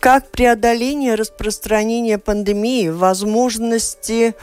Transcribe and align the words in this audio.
Как 0.00 0.30
преодоление 0.30 1.14
распространения 1.14 2.16
пандемии, 2.16 2.88
возможности 2.88 4.34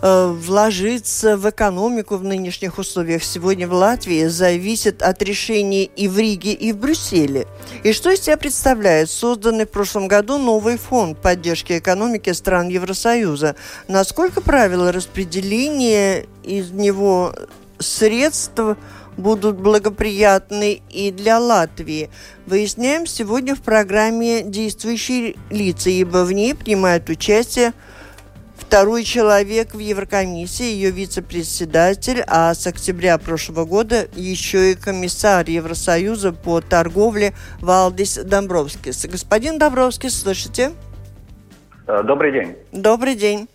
э, 0.00 0.26
вложиться 0.28 1.36
в 1.36 1.50
экономику 1.50 2.16
в 2.16 2.24
нынешних 2.24 2.78
условиях 2.78 3.22
сегодня 3.22 3.68
в 3.68 3.74
Латвии 3.74 4.24
зависит 4.28 5.02
от 5.02 5.20
решений 5.20 5.84
и 5.84 6.08
в 6.08 6.18
Риге, 6.18 6.54
и 6.54 6.72
в 6.72 6.78
Брюсселе. 6.78 7.46
И 7.84 7.92
что 7.92 8.10
из 8.10 8.22
себя 8.22 8.38
представляет 8.38 9.10
созданный 9.10 9.66
в 9.66 9.70
прошлом 9.70 10.08
году 10.08 10.38
новый 10.38 10.78
фонд 10.78 11.18
поддержки 11.20 11.76
экономики 11.76 12.30
стран 12.30 12.68
Евросоюза? 12.68 13.54
Насколько 13.88 14.40
правила 14.40 14.92
распределения 14.92 16.24
из 16.42 16.70
него 16.70 17.34
средств 17.78 18.60
будут 19.16 19.56
благоприятны 19.56 20.82
и 20.90 21.10
для 21.10 21.38
Латвии. 21.38 22.10
Выясняем 22.46 23.06
сегодня 23.06 23.54
в 23.54 23.62
программе 23.62 24.42
«Действующие 24.42 25.36
лица», 25.50 25.90
ибо 25.90 26.24
в 26.24 26.32
ней 26.32 26.54
принимает 26.54 27.08
участие 27.08 27.72
второй 28.72 29.04
человек 29.04 29.74
в 29.74 29.78
Еврокомиссии, 29.78 30.64
ее 30.64 30.90
вице-председатель, 30.90 32.24
а 32.26 32.54
с 32.54 32.66
октября 32.66 33.18
прошлого 33.18 33.66
года 33.66 34.08
еще 34.16 34.72
и 34.72 34.74
комиссар 34.74 35.46
Евросоюза 35.46 36.32
по 36.32 36.62
торговле 36.62 37.34
Валдис 37.60 38.16
Домбровскис. 38.16 39.04
Господин 39.04 39.58
Домбровскис, 39.58 40.22
слышите? 40.22 40.72
Э, 41.86 42.02
добрый 42.02 42.32
день. 42.32 42.56
Добрый 42.72 43.14
день. 43.14 43.46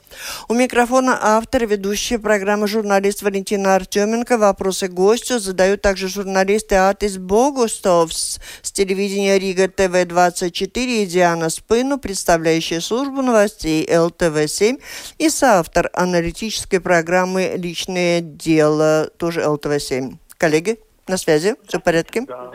У 0.48 0.54
микрофона 0.54 1.18
автор, 1.22 1.66
ведущая 1.66 2.20
программы 2.20 2.68
журналист 2.68 3.22
Валентина 3.22 3.76
Артеменко. 3.76 4.38
Вопросы 4.38 4.88
гостю 4.88 5.40
задают 5.40 5.82
также 5.82 6.08
журналисты 6.08 6.76
Атис 6.76 7.18
Богустовс 7.18 8.40
с 8.62 8.72
телевидения 8.72 9.38
Рига 9.40 9.68
ТВ-24 9.68 11.04
и 11.04 11.06
Диана 11.06 11.50
Спыну, 11.50 11.98
представляющая 11.98 12.82
службу 12.82 13.22
новостей 13.22 13.88
ЛТВ-7 13.88 14.82
и 15.18 15.30
соавтор 15.30 15.90
аналитической 15.94 16.80
программы 16.80 17.54
«Личное 17.56 18.22
дело», 18.22 19.10
тоже 19.18 19.42
ЛТВ-7. 19.42 20.18
Коллеги, 20.38 20.80
на 21.08 21.18
связи? 21.18 21.56
Все 21.68 21.80
в 21.80 21.84
порядке? 21.84 22.22
Да. 22.28 22.52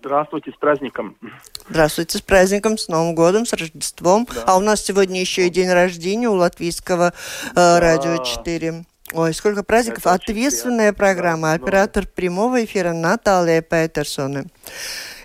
Здравствуйте, 0.00 0.52
с 0.52 0.56
праздником. 0.56 1.16
Здравствуйте, 1.68 2.18
с 2.18 2.22
праздником, 2.22 2.78
с 2.78 2.88
Новым 2.88 3.14
годом, 3.14 3.46
с 3.46 3.52
Рождеством. 3.52 4.26
Да. 4.34 4.44
А 4.46 4.56
у 4.56 4.60
нас 4.60 4.82
сегодня 4.82 5.20
еще 5.20 5.46
и 5.46 5.50
день 5.50 5.70
рождения 5.70 6.28
у 6.28 6.34
латвийского 6.34 7.12
э, 7.50 7.54
да. 7.54 7.80
радио 7.80 8.22
4. 8.22 8.84
Ой, 9.14 9.32
сколько 9.32 9.62
праздников. 9.62 10.00
Это 10.00 10.12
Ответственная 10.12 10.92
программа. 10.92 11.48
Да, 11.48 11.54
Оператор 11.54 12.04
но... 12.04 12.10
прямого 12.14 12.64
эфира 12.64 12.92
Наталья 12.92 13.62
Петерсона. 13.62 14.44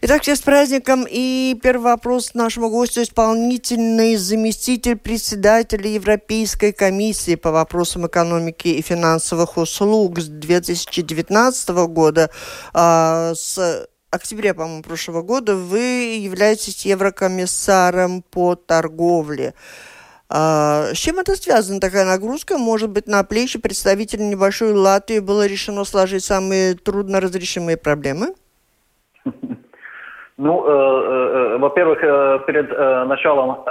Итак, 0.01 0.21
всех 0.21 0.38
с 0.38 0.41
праздником. 0.41 1.05
И 1.09 1.57
первый 1.61 1.83
вопрос 1.83 2.33
нашему 2.33 2.69
гостю 2.69 3.03
исполнительный 3.03 4.16
заместитель 4.16 4.97
председателя 4.97 5.89
Европейской 5.89 6.71
комиссии 6.71 7.35
по 7.35 7.51
вопросам 7.51 8.07
экономики 8.07 8.69
и 8.69 8.81
финансовых 8.81 9.57
услуг 9.57 10.19
с 10.19 10.28
2019 10.28 11.69
года 11.88 12.29
а, 12.73 13.34
с 13.35 13.88
октябре, 14.13 14.53
по-моему, 14.53 14.84
прошлого 14.84 15.22
года 15.22 15.56
вы 15.56 15.79
являетесь 16.19 16.85
еврокомиссаром 16.85 18.22
по 18.22 18.56
торговле. 18.56 19.53
А, 20.29 20.94
с 20.94 20.97
чем 20.97 21.19
это 21.19 21.35
связано, 21.35 21.79
такая 21.79 22.06
нагрузка? 22.06 22.57
Может 22.57 22.90
быть, 22.90 23.07
на 23.07 23.23
плечи 23.23 23.59
представителя 23.59 24.23
небольшой 24.23 24.73
Латвии 24.73 25.19
было 25.19 25.46
решено 25.46 25.84
сложить 25.84 26.23
самые 26.23 26.75
трудно 26.75 27.19
разрешимые 27.19 27.78
проблемы? 27.78 28.34
Ну, 30.38 30.66
э, 30.66 30.72
э, 30.72 31.57
во-первых, 31.59 32.00
э, 32.02 32.40
перед 32.47 32.72
э, 32.72 33.03
началом 33.06 33.63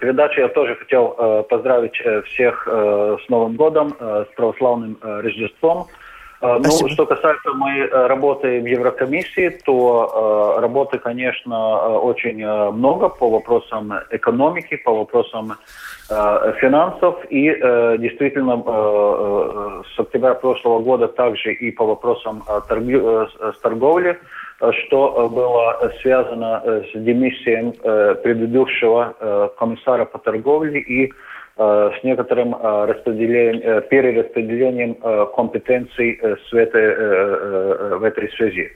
передачи 0.00 0.40
я 0.40 0.48
тоже 0.48 0.74
хотел 0.76 1.44
поздравить 1.48 1.96
всех 2.26 2.68
с 2.68 3.28
Новым 3.28 3.56
годом, 3.56 3.94
с 3.98 4.28
православным 4.36 4.98
Рождеством. 5.02 5.86
Ну, 6.42 6.64
Спасибо. 6.64 6.90
что 6.90 7.06
касается 7.06 7.52
моей 7.52 7.82
э, 7.82 8.06
работы 8.06 8.60
в 8.60 8.66
Еврокомиссии, 8.66 9.58
то 9.64 10.56
э, 10.56 10.60
работы, 10.60 10.98
конечно, 10.98 11.54
э, 11.54 11.88
очень 11.98 12.42
э, 12.42 12.70
много 12.70 13.10
по 13.10 13.28
вопросам 13.28 13.92
экономики, 14.10 14.76
по 14.76 14.94
вопросам 14.94 15.52
э, 16.08 16.52
финансов 16.60 17.16
и 17.28 17.50
э, 17.50 17.96
действительно 17.98 18.62
э, 18.66 19.82
с 19.94 20.00
октября 20.00 20.34
прошлого 20.34 20.80
года 20.80 21.08
также 21.08 21.52
и 21.52 21.70
по 21.70 21.84
вопросам 21.84 22.42
э, 22.48 22.60
торги, 22.66 22.98
э, 22.98 23.26
торговли, 23.62 24.18
что 24.84 25.28
было 25.28 25.92
связано 26.00 26.62
с 26.64 26.92
демиссией 26.94 27.78
э, 27.82 28.14
предыдущего 28.14 29.14
э, 29.18 29.48
комиссара 29.58 30.06
по 30.06 30.18
торговле 30.18 30.80
и 30.80 31.12
Э, 31.12 31.12
с 31.60 32.02
некоторым 32.04 32.54
э, 32.54 32.84
распределением, 32.86 33.60
э, 33.62 33.82
перераспределением 33.82 34.94
компетенций 35.36 36.18
в 36.50 36.54
этой, 36.54 37.98
в 37.98 38.02
этой 38.02 38.30
связи. 38.32 38.70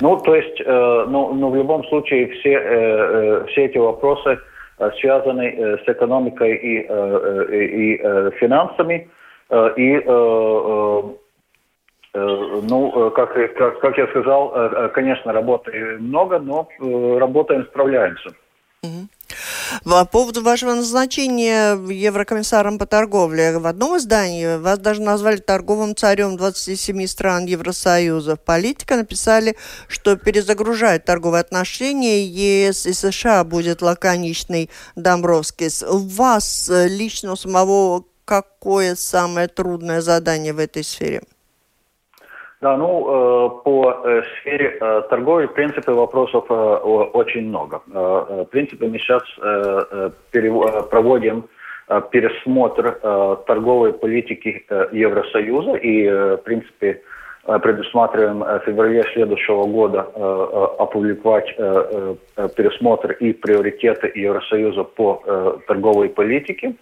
Ну, 0.00 0.16
то 0.18 0.36
есть, 0.36 0.62
ну, 0.64 1.34
ну, 1.34 1.50
в 1.50 1.56
любом 1.56 1.82
случае 1.86 2.28
все, 2.28 3.44
все 3.48 3.64
эти 3.64 3.78
вопросы 3.78 4.38
связаны 5.00 5.78
с 5.84 5.88
экономикой 5.88 6.54
и, 6.54 6.86
и, 7.56 7.94
и 7.94 8.30
финансами. 8.38 9.08
И, 9.76 10.02
ну, 12.14 13.10
как, 13.16 13.34
как, 13.56 13.80
как 13.80 13.98
я 13.98 14.06
сказал, 14.06 14.90
конечно, 14.94 15.32
работы 15.32 15.96
много, 15.98 16.38
но 16.38 16.68
работаем, 17.18 17.64
справляемся. 17.64 18.30
Mm-hmm. 18.88 19.08
По 19.84 20.04
поводу 20.04 20.42
вашего 20.42 20.74
назначения 20.74 21.72
еврокомиссаром 21.72 22.78
по 22.78 22.86
торговле. 22.86 23.58
В 23.58 23.66
одном 23.66 23.98
издании 23.98 24.56
вас 24.56 24.78
даже 24.78 25.02
назвали 25.02 25.36
торговым 25.36 25.94
царем 25.94 26.36
27 26.36 27.06
стран 27.06 27.44
Евросоюза. 27.44 28.36
Политика 28.36 28.96
написали, 28.96 29.56
что 29.86 30.16
перезагружать 30.16 31.04
торговые 31.04 31.42
отношения 31.42 32.24
ЕС 32.24 32.86
и 32.86 32.92
США 32.92 33.44
будет 33.44 33.82
лаконичный 33.82 34.70
Домбровскис. 34.96 35.82
У 35.82 35.98
вас 35.98 36.70
э, 36.70 36.88
лично 36.88 37.36
самого 37.36 38.04
какое 38.24 38.94
самое 38.94 39.48
трудное 39.48 40.00
задание 40.00 40.52
в 40.52 40.58
этой 40.58 40.84
сфере? 40.84 41.22
Да, 42.60 42.76
ну, 42.76 43.06
э, 43.06 43.62
по 43.62 44.02
э, 44.04 44.22
сфере 44.40 44.78
э, 44.80 45.02
торговли, 45.08 45.46
в 45.46 45.52
принципе, 45.52 45.92
вопросов 45.92 46.44
очень 46.50 47.48
много. 47.48 47.80
В 47.86 48.46
принципе, 48.50 48.88
мы 48.88 48.98
сейчас 48.98 49.22
проводим 50.90 51.44
пересмотр 52.10 52.98
торговой 53.46 53.92
политики 53.92 54.66
Евросоюза 54.92 55.74
и, 55.76 56.08
в 56.08 56.38
принципе, 56.38 57.00
предусматриваем 57.44 58.40
в 58.40 58.58
феврале 58.66 59.04
следующего 59.14 59.64
года 59.64 60.00
опубликовать 60.78 61.56
пересмотр 61.56 63.12
и 63.12 63.32
приоритеты 63.32 64.12
Евросоюза 64.14 64.84
по 64.84 65.60
торговой 65.66 66.10
политике. 66.10 66.74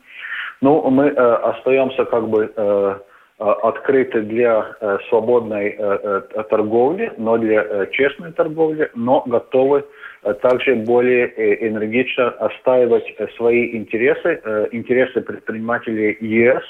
Ну, 0.61 0.91
мы 0.91 1.11
остаемся 1.11 2.05
как 2.05 2.29
бы... 2.29 3.03
Э, 3.39 3.51
открыты 3.65 4.23
для 4.23 4.77
э, 4.81 4.97
свободной 5.11 5.77
э, 5.79 6.21
торговли, 6.49 7.13
но 7.19 7.37
для 7.37 7.85
честной 7.89 8.33
торговли, 8.33 8.91
но 8.95 9.25
готовы 9.27 9.85
также 10.41 10.75
более 10.75 11.29
энергично 11.69 12.31
отстаивать 12.31 13.05
свои 13.37 13.77
интересы, 13.77 14.41
интересы 14.73 15.21
предпринимателей 15.21 16.17
ЕС 16.19 16.63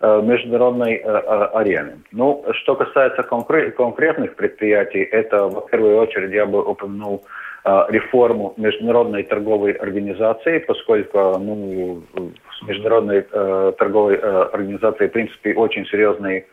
в 0.00 0.22
международной 0.22 0.96
арене. 0.96 1.98
Ну, 2.10 2.44
что 2.62 2.74
касается 2.74 3.22
конкретных 3.22 4.34
предприятий, 4.34 5.02
это, 5.02 5.46
в 5.46 5.68
первую 5.70 5.98
очередь, 5.98 6.32
я 6.32 6.46
бы 6.46 6.64
упомянул 6.64 7.24
реформу 7.64 8.54
Международной 8.56 9.24
торговой 9.24 9.72
организации, 9.72 10.58
поскольку 10.58 11.38
ну, 11.38 12.02
с 12.14 12.66
Международной 12.66 13.26
э, 13.30 13.72
торговой 13.78 14.14
э, 14.16 14.42
организацией, 14.52 15.08
в 15.08 15.12
принципе, 15.12 15.54
очень 15.54 15.84
серьезные 15.86 16.46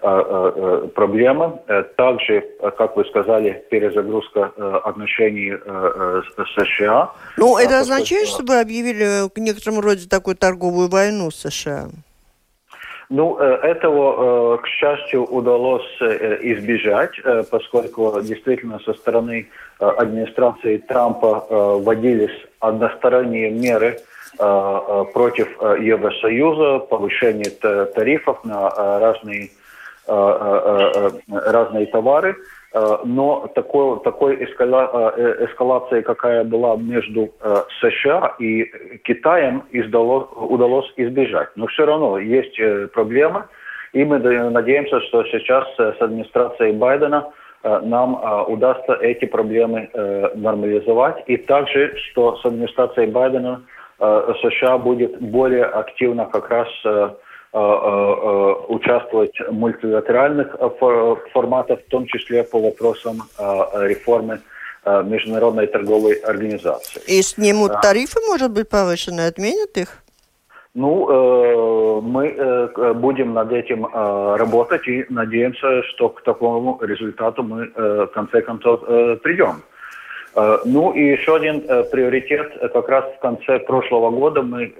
проблемы. 0.00 1.60
Также, 1.96 2.44
как 2.76 2.96
вы 2.96 3.04
сказали, 3.04 3.64
перезагрузка 3.70 4.46
отношений 4.82 5.52
с 5.52 6.64
США. 6.64 7.12
Ну, 7.36 7.56
это 7.56 7.78
означает, 7.78 8.26
что 8.26 8.42
вы 8.42 8.58
объявили 8.58 9.32
в 9.32 9.38
некотором 9.38 9.78
роде 9.78 10.08
такую 10.08 10.34
торговую 10.34 10.88
войну 10.88 11.30
с 11.30 11.48
США? 11.48 11.84
Ну, 13.10 13.36
этого, 13.36 14.56
к 14.56 14.66
счастью, 14.66 15.22
удалось 15.22 15.86
избежать, 16.00 17.12
поскольку 17.52 18.20
действительно 18.22 18.80
со 18.80 18.94
стороны 18.94 19.50
администрации 19.82 20.78
Трампа 20.78 21.46
вводились 21.50 22.46
односторонние 22.60 23.50
меры 23.50 23.98
против 24.36 25.48
Евросоюза, 25.60 26.78
повышение 26.86 27.50
тарифов 27.94 28.44
на 28.44 28.70
разные 29.00 29.50
разные 30.06 31.86
товары, 31.86 32.36
но 33.04 33.48
такой, 33.54 34.00
такой 34.00 34.44
эскала, 34.44 35.14
эскалации, 35.44 36.00
какая 36.00 36.42
была 36.42 36.76
между 36.76 37.30
США 37.80 38.34
и 38.40 38.64
Китаем, 39.04 39.62
издало, 39.70 40.24
удалось 40.34 40.92
избежать. 40.96 41.50
Но 41.54 41.66
все 41.68 41.86
равно 41.86 42.18
есть 42.18 42.58
проблема, 42.92 43.46
и 43.92 44.04
мы 44.04 44.18
надеемся, 44.18 45.00
что 45.02 45.22
сейчас 45.24 45.68
с 45.76 46.00
администрацией 46.00 46.72
Байдена 46.72 47.30
нам 47.62 48.48
удастся 48.48 48.94
эти 48.94 49.24
проблемы 49.24 49.88
нормализовать, 50.34 51.22
и 51.26 51.36
также, 51.36 51.96
что 51.96 52.36
с 52.36 52.44
администрацией 52.44 53.10
Байдена 53.10 53.62
США 53.98 54.78
будет 54.78 55.20
более 55.20 55.64
активно 55.64 56.26
как 56.26 56.50
раз 56.50 56.68
Э, 57.54 57.58
э, 57.58 58.54
участвовать 58.68 59.38
в 59.38 59.52
мультилатеральных 59.52 60.56
э, 60.58 60.70
форматах, 61.34 61.80
в 61.80 61.90
том 61.90 62.06
числе 62.06 62.44
по 62.44 62.58
вопросам 62.58 63.24
реформы 63.74 64.40
Международной 64.86 65.66
торговой 65.66 66.14
организации. 66.14 67.02
И 67.06 67.20
снимут 67.20 67.72
тарифы, 67.82 68.20
может 68.26 68.52
быть, 68.52 68.70
повышенные, 68.70 69.28
отменят 69.28 69.76
их? 69.76 70.01
Ну, 70.74 72.00
мы 72.00 72.70
будем 72.94 73.34
над 73.34 73.52
этим 73.52 73.86
работать 73.86 74.88
и 74.88 75.04
надеемся, 75.10 75.82
что 75.82 76.08
к 76.08 76.22
такому 76.22 76.78
результату 76.80 77.42
мы 77.42 77.66
в 77.74 78.06
конце 78.14 78.40
концов 78.40 78.80
придем. 79.22 79.62
Ну 80.34 80.92
и 80.92 81.10
еще 81.10 81.36
один 81.36 81.60
приоритет. 81.90 82.56
Как 82.72 82.88
раз 82.88 83.04
в 83.16 83.18
конце 83.20 83.58
прошлого 83.58 84.10
года 84.10 84.40
мы 84.40 84.72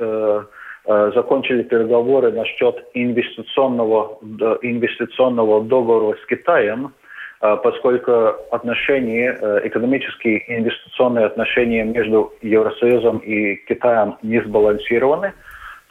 Э, 0.84 1.12
закончили 1.14 1.62
переговоры 1.62 2.32
насчет 2.32 2.84
инвестиционного, 2.94 4.18
инвестиционного 4.62 5.62
договора 5.62 6.16
с 6.20 6.26
Китаем, 6.26 6.92
э, 7.40 7.56
поскольку 7.62 8.34
отношения, 8.50 9.38
э, 9.40 9.60
экономические 9.64 10.42
инвестиционные 10.58 11.26
отношения 11.26 11.84
между 11.84 12.32
Евросоюзом 12.42 13.18
и 13.18 13.56
Китаем 13.68 14.16
не 14.22 14.40
сбалансированы. 14.40 15.34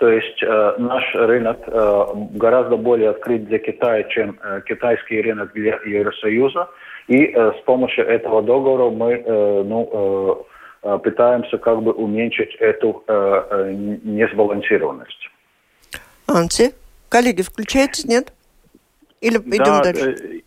То 0.02 0.10
есть 0.10 0.42
наш 0.42 1.16
рынок 1.16 1.60
гораздо 2.36 2.76
более 2.76 3.12
открыт 3.12 3.46
для 3.46 3.60
Китая, 3.60 4.04
чем 4.10 4.38
китайский 4.66 5.22
рынок 5.22 5.54
для 5.54 5.80
Евросоюза. 5.86 6.68
И 7.08 7.34
с 7.34 7.62
помощью 7.66 8.06
этого 8.08 8.42
договора 8.42 8.90
мы 8.90 9.24
ну, 9.64 10.46
Э, 10.84 10.98
пытаемся 10.98 11.58
как 11.58 11.82
бы 11.84 11.92
уменьшить 11.92 12.56
эту 12.56 13.04
э, 13.08 13.14
э, 13.14 13.72
несбалансированность. 14.04 15.30
Анти, 16.28 16.74
коллеги, 17.10 17.44
включаете, 17.44 18.08
нет? 18.08 18.34
Или 19.20 19.38
идем 19.38 19.64
да, 19.64 19.84
дальше? 19.84 20.44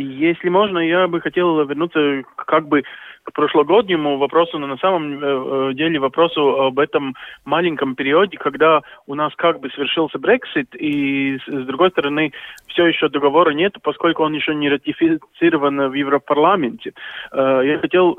Если 0.00 0.48
можно, 0.48 0.78
я 0.78 1.08
бы 1.08 1.20
хотел 1.20 1.64
вернуться 1.64 2.22
как 2.36 2.68
бы 2.68 2.84
к 3.24 3.32
прошлогоднему 3.32 4.16
вопросу, 4.16 4.58
но 4.58 4.66
на 4.66 4.78
самом 4.78 5.12
э, 5.12 5.70
э, 5.70 5.74
деле 5.74 5.98
вопросу 5.98 6.62
об 6.62 6.78
этом 6.78 7.14
маленьком 7.44 7.94
периоде, 7.94 8.38
когда 8.38 8.82
у 9.06 9.14
нас 9.14 9.34
как 9.36 9.60
бы 9.60 9.70
совершился 9.70 10.18
Брексит, 10.18 10.74
и 10.74 11.38
с 11.46 11.66
другой 11.66 11.90
стороны 11.90 12.32
все 12.68 12.86
еще 12.86 13.08
договора 13.08 13.50
нет, 13.50 13.74
поскольку 13.82 14.22
он 14.22 14.32
еще 14.32 14.54
не 14.54 14.70
ратифицирован 14.70 15.90
в 15.90 15.94
Европарламенте. 15.94 16.92
Э, 17.32 17.62
я 17.64 17.78
хотел 17.78 18.16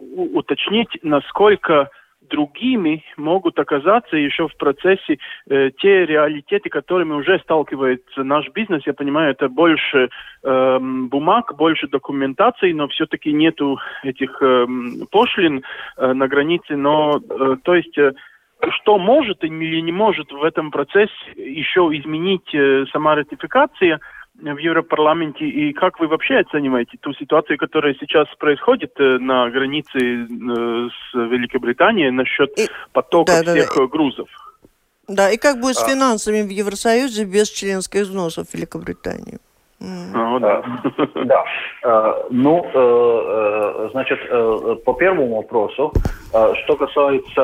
уточнить, 0.00 0.98
насколько 1.02 1.90
другими 2.30 3.04
могут 3.16 3.58
оказаться 3.58 4.16
еще 4.16 4.48
в 4.48 4.56
процессе 4.56 5.18
э, 5.48 5.70
те 5.78 6.06
реалитеты, 6.06 6.70
которыми 6.70 7.12
уже 7.12 7.38
сталкивается 7.40 8.22
наш 8.24 8.48
бизнес. 8.50 8.82
Я 8.86 8.94
понимаю, 8.94 9.32
это 9.32 9.48
больше 9.48 10.08
э, 10.42 10.78
бумаг, 10.80 11.54
больше 11.56 11.88
документации, 11.88 12.72
но 12.72 12.88
все-таки 12.88 13.32
нету 13.32 13.78
этих 14.02 14.38
э, 14.40 14.66
пошлин 15.10 15.62
э, 15.96 16.12
на 16.12 16.28
границе. 16.28 16.76
Но, 16.76 17.18
э, 17.18 17.56
то 17.62 17.74
есть, 17.74 17.98
э, 17.98 18.12
что 18.70 18.98
может 18.98 19.44
или 19.44 19.80
не 19.80 19.92
может 19.92 20.32
в 20.32 20.42
этом 20.42 20.70
процессе 20.70 21.12
еще 21.36 21.80
изменить 21.92 22.54
э, 22.54 22.86
сама 22.92 23.14
ратификация– 23.14 24.00
в 24.40 24.58
Европарламенте, 24.58 25.44
и 25.44 25.72
как 25.72 26.00
вы 26.00 26.08
вообще 26.08 26.38
оцениваете 26.38 26.98
ту 27.00 27.12
ситуацию, 27.14 27.58
которая 27.58 27.94
сейчас 27.94 28.26
происходит 28.38 28.92
э, 28.98 29.18
на 29.18 29.50
границе 29.50 29.98
э, 29.98 30.26
с 30.26 31.14
Великобританией 31.14 32.10
насчет 32.10 32.58
и... 32.58 32.68
потока 32.92 33.42
да, 33.44 33.52
всех 33.52 33.74
да, 33.74 33.80
да. 33.80 33.86
грузов? 33.86 34.28
Да, 35.08 35.30
и 35.30 35.36
как 35.36 35.60
будет 35.60 35.76
с 35.76 35.82
а. 35.82 35.88
финансами 35.88 36.42
в 36.42 36.48
Евросоюзе 36.48 37.24
без 37.24 37.50
членских 37.50 38.02
взносов 38.02 38.54
Великобритании? 38.54 39.38
Mm. 39.80 40.40
да. 40.40 40.62
да. 41.24 41.44
А, 41.82 42.26
ну, 42.30 42.66
э, 42.72 43.88
значит, 43.92 44.18
по 44.84 44.92
первому 44.94 45.36
вопросу, 45.36 45.92
что 46.30 46.76
касается 46.76 47.42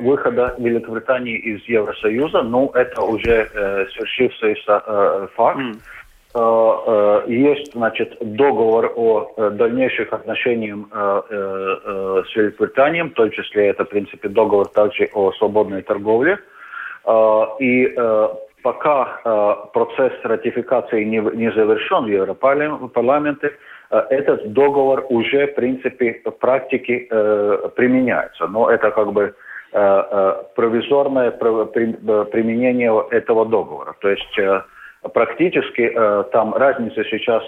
выхода 0.00 0.54
Великобритании 0.58 1.36
из 1.36 1.62
Евросоюза, 1.64 2.42
ну, 2.42 2.70
это 2.74 3.02
уже 3.02 3.48
свершившийся 3.92 5.28
факт. 5.34 5.60
Mm. 5.60 7.28
Есть, 7.28 7.72
значит, 7.74 8.16
договор 8.20 8.92
о 8.96 9.50
дальнейших 9.50 10.12
отношениях 10.12 10.78
с 10.90 12.36
Великобританией, 12.36 13.04
в 13.04 13.14
том 13.14 13.30
числе 13.30 13.68
это, 13.68 13.84
в 13.84 13.88
принципе, 13.88 14.28
договор 14.28 14.66
также 14.68 15.08
о 15.12 15.30
свободной 15.32 15.82
торговле. 15.82 16.38
И 17.60 17.94
пока 18.64 19.20
э, 19.24 19.54
процесс 19.74 20.12
ратификации 20.24 21.04
не, 21.04 21.20
не 21.36 21.52
завершен 21.52 22.04
в 22.04 22.08
Европарламенте, 22.08 23.52
э, 23.90 23.98
этот 24.08 24.52
договор 24.52 25.04
уже, 25.10 25.46
в 25.46 25.54
принципе, 25.54 26.22
в 26.24 26.30
практике 26.30 27.06
э, 27.10 27.68
применяется. 27.76 28.46
Но 28.46 28.70
это 28.70 28.90
как 28.90 29.12
бы 29.12 29.34
провизорное 30.54 31.32
применение 31.32 32.92
этого 33.10 33.44
договора. 33.44 33.96
То 34.00 34.08
есть 34.08 34.38
практически 35.12 35.92
там 36.30 36.54
разницы 36.54 37.04
сейчас 37.10 37.42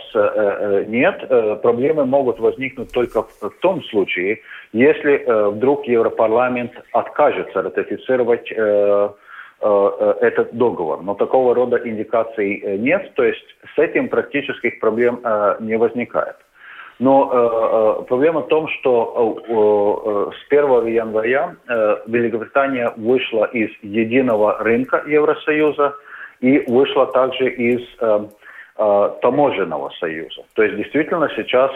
нет. 0.89 1.63
Проблемы 1.63 2.05
могут 2.05 2.41
возникнуть 2.41 2.93
только 2.93 3.23
в 3.23 3.51
том 3.61 3.81
случае, 3.85 4.41
если 4.73 5.25
вдруг 5.53 5.87
Европарламент 5.87 6.73
откажется 6.93 7.63
ратифицировать 7.63 8.53
этот 9.61 10.53
договор. 10.53 11.03
Но 11.03 11.15
такого 11.15 11.55
рода 11.55 11.81
индикаций 11.83 12.61
э, 12.63 12.77
нет, 12.77 13.13
то 13.15 13.25
есть 13.25 13.45
с 13.75 13.79
этим 13.79 14.09
практических 14.09 14.79
проблем 14.81 15.21
не 15.61 15.77
возникает. 15.77 16.37
Но 16.99 18.05
проблема 18.09 18.41
в 18.41 18.49
том, 18.49 18.69
что 18.69 20.33
с 20.33 20.53
1 20.53 20.87
января 20.87 21.55
Великобритания 22.07 22.91
вышла 22.97 23.45
из 23.45 23.69
единого 23.83 24.57
рынка 24.61 25.03
Евросоюза 25.07 25.95
и 26.41 26.65
вышла 26.67 27.07
также 27.09 27.51
из 27.51 27.83
таможенного 28.77 29.91
союза. 30.01 30.43
То 30.55 30.63
есть 30.63 30.77
действительно 30.77 31.29
сейчас 31.37 31.71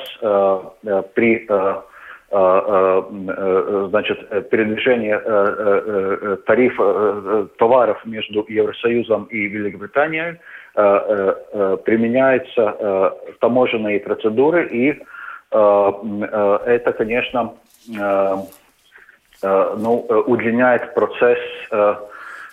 при 1.14 1.46
Э, 1.48 1.48
э, 1.48 1.54
э, 1.54 1.82
значит, 2.30 4.28
передвижение 4.50 5.18
тарифа 6.46 7.48
товаров 7.58 7.98
между 8.04 8.44
Евросоюзом 8.48 9.24
и 9.24 9.48
Великобританией 9.48 10.38
применяются 11.84 13.16
таможенные 13.40 13.98
процедуры, 13.98 14.68
и 14.68 15.02
это, 15.50 16.92
конечно, 16.96 17.54
ну, 17.88 18.46
удлиняет 20.26 20.94
процесс 20.94 21.38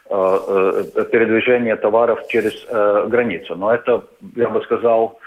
передвижения 0.08 1.76
товаров 1.76 2.28
через 2.30 2.66
границу. 3.10 3.56
Но 3.56 3.76
это, 3.76 4.02
я 4.36 4.50
бы 4.50 4.64
сказал, 4.64 5.20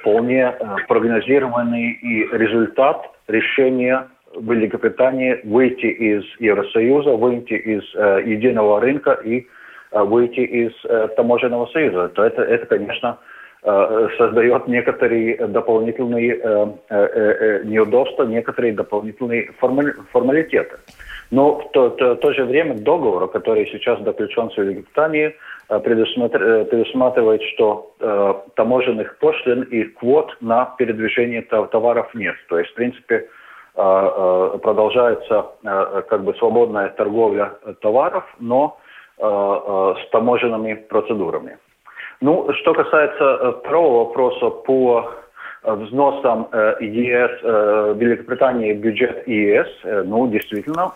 вполне 0.00 0.54
прогнозированный 0.88 1.92
и 1.92 2.28
результат 2.32 3.10
решение 3.28 4.08
Великобритании 4.38 5.40
выйти 5.44 5.86
из 5.86 6.24
Евросоюза, 6.38 7.12
выйти 7.12 7.54
из 7.54 7.82
э, 7.94 8.22
единого 8.26 8.80
рынка 8.80 9.12
и 9.12 9.46
выйти 9.90 10.40
из 10.40 10.72
таможенного 11.16 11.66
союза, 11.66 12.08
то 12.08 12.24
это, 12.24 12.40
это 12.40 12.64
конечно, 12.64 13.18
создает 13.62 14.66
некоторые 14.66 15.36
дополнительные 15.48 16.34
неудобства, 17.64 18.24
некоторые 18.24 18.72
дополнительные 18.72 19.50
формалитеты. 20.12 20.78
Но 21.30 21.60
в 21.60 21.70
то, 21.72 21.90
то, 21.90 22.14
в 22.14 22.20
то 22.20 22.32
же 22.32 22.44
время 22.44 22.74
договор, 22.74 23.30
который 23.30 23.66
сейчас 23.66 24.00
заключен 24.02 24.50
с 24.50 24.56
Великобританией, 24.56 25.34
Э, 25.72 25.76
э, 25.76 26.64
предусматривает, 26.64 27.42
что 27.54 27.92
э, 27.98 28.34
таможенных 28.56 29.16
пошлин 29.18 29.62
и 29.62 29.84
квот 29.84 30.36
на 30.40 30.66
передвижение 30.76 31.42
товаров 31.42 32.14
нет. 32.14 32.34
То 32.48 32.58
есть, 32.58 32.70
в 32.72 32.74
принципе, 32.74 33.28
продолжается 33.74 35.46
как 35.62 36.24
бы 36.24 36.34
свободная 36.34 36.90
торговля 36.90 37.54
товаров, 37.80 38.24
но 38.38 38.76
с 39.16 40.10
таможенными 40.10 40.74
процедурами. 40.74 41.56
Ну, 42.20 42.52
что 42.52 42.74
касается 42.74 43.52
второго 43.60 44.04
вопроса 44.04 44.50
по 44.50 45.10
взносам 45.64 46.48
ЕС, 46.80 47.30
Великобритании 47.96 48.74
бюджет 48.74 49.26
ЕС, 49.26 49.68
ну, 50.04 50.28
действительно, 50.28 50.92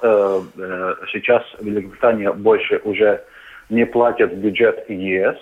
сейчас 1.10 1.42
Великобритания 1.62 2.30
больше 2.30 2.82
уже 2.84 3.22
не 3.70 3.86
платят 3.86 4.32
в 4.32 4.36
бюджет 4.36 4.88
ЕС. 4.88 5.36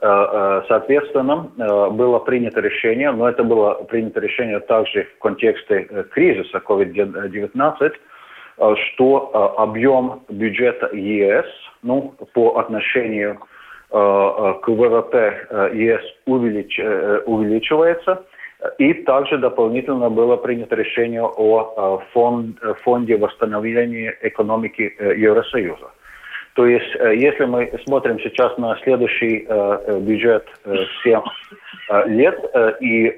Э, 0.00 0.06
э, 0.06 0.62
соответственно, 0.68 1.50
э, 1.56 1.90
было 1.90 2.18
принято 2.18 2.60
решение, 2.60 3.12
но 3.12 3.28
это 3.28 3.44
было 3.44 3.74
принято 3.84 4.20
решение 4.20 4.60
также 4.60 5.04
в 5.04 5.18
контексте 5.20 5.88
кризиса 6.10 6.58
COVID-19, 6.58 7.92
что 8.76 9.54
объем 9.58 10.22
бюджета 10.28 10.94
ЕС 10.94 11.46
ну, 11.82 12.14
по 12.34 12.58
отношению 12.58 13.38
к 13.88 14.68
ВВП 14.68 15.70
ЕС 15.74 16.00
увелич, 16.26 16.78
увеличивается. 17.26 18.24
И 18.78 18.94
также 18.94 19.38
дополнительно 19.38 20.10
было 20.10 20.36
принято 20.36 20.76
решение 20.76 21.22
о 21.22 22.02
фонд, 22.12 22.58
фонде 22.84 23.16
восстановления 23.16 24.16
экономики 24.22 24.94
Евросоюза. 25.00 25.90
То 26.54 26.66
есть, 26.66 26.94
э, 26.98 27.14
если 27.16 27.46
мы 27.46 27.72
смотрим 27.84 28.18
сейчас 28.20 28.56
на 28.58 28.76
следующий 28.82 29.46
э, 29.48 29.48
э, 29.48 29.98
бюджет 30.00 30.46
7 31.02 31.22
лет 32.06 32.38
и 32.80 33.16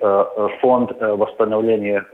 фонд 0.61 0.91
восстановления 1.01 2.05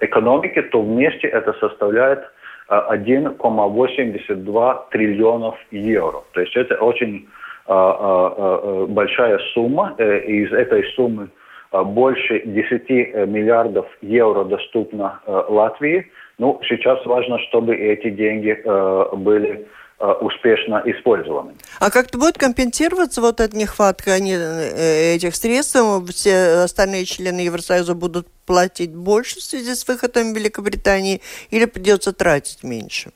экономики, 0.00 0.62
то 0.62 0.82
вместе 0.82 1.28
это 1.28 1.52
составляет 1.54 2.20
1,82 2.68 4.90
триллионов 4.90 5.56
евро. 5.70 6.22
То 6.32 6.40
есть 6.40 6.56
это 6.56 6.74
очень 6.76 7.28
большая 7.66 9.38
сумма. 9.54 9.94
Из 9.98 10.52
этой 10.52 10.84
суммы 10.96 11.28
больше 11.72 12.42
10 12.44 12.88
миллиардов 13.28 13.86
евро 14.02 14.44
доступно 14.44 15.20
Латвии– 15.26 16.10
ну, 16.38 16.60
сейчас 16.68 17.04
важно, 17.06 17.38
чтобы 17.48 17.74
эти 17.76 18.10
деньги 18.10 18.50
э, 18.50 19.16
были 19.16 19.66
э, 20.00 20.06
успешно 20.20 20.82
использованы. 20.84 21.52
А 21.80 21.90
как-то 21.90 22.18
будет 22.18 22.38
компенсироваться 22.38 23.20
вот 23.20 23.40
эта 23.40 23.56
нехватка 23.56 24.12
они, 24.14 24.34
э, 24.34 25.14
этих 25.14 25.36
средств? 25.36 25.76
Все 26.10 26.64
остальные 26.64 27.04
члены 27.04 27.40
Евросоюза 27.40 27.94
будут 27.94 28.26
платить 28.46 28.94
больше 28.94 29.36
в 29.36 29.42
связи 29.42 29.74
с 29.74 29.86
выходом 29.86 30.34
Великобритании 30.34 31.20
или 31.50 31.66
придется 31.66 32.12
тратить 32.12 32.64
меньше? 32.64 33.10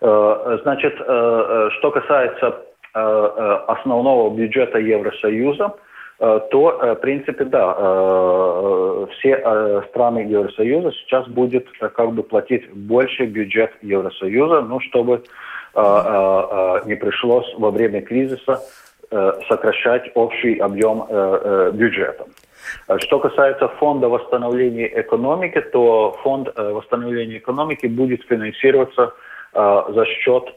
Э, 0.00 0.58
значит, 0.62 0.94
что 0.94 1.90
касается 1.92 2.62
основного 2.92 4.36
бюджета 4.36 4.78
Евросоюза, 4.78 5.66
Э, 5.66 5.89
то, 6.20 6.78
э, 6.82 6.94
в 6.96 7.00
принципе, 7.00 7.44
да, 7.44 7.74
э, 7.78 9.06
все 9.12 9.82
страны 9.88 10.18
Евросоюза 10.18 10.92
сейчас 10.92 11.26
будут 11.28 11.66
как 11.78 12.12
бы 12.12 12.22
платить 12.22 12.70
больше 12.72 13.24
бюджет 13.24 13.72
Евросоюза, 13.80 14.60
ну, 14.60 14.80
чтобы 14.80 15.22
не 15.72 16.96
пришлось 16.96 17.46
во 17.56 17.70
время 17.70 18.02
кризиса 18.02 18.60
сокращать 19.48 20.10
общий 20.16 20.58
объем 20.58 21.06
бюджета. 21.74 22.26
Что 22.98 23.20
касается 23.20 23.68
фонда 23.78 24.08
восстановления 24.08 24.90
экономики, 25.00 25.60
то 25.60 26.18
фонд 26.24 26.48
восстановления 26.56 27.38
экономики 27.38 27.86
будет 27.86 28.24
финансироваться 28.24 29.12
за 29.54 30.04
счет 30.06 30.52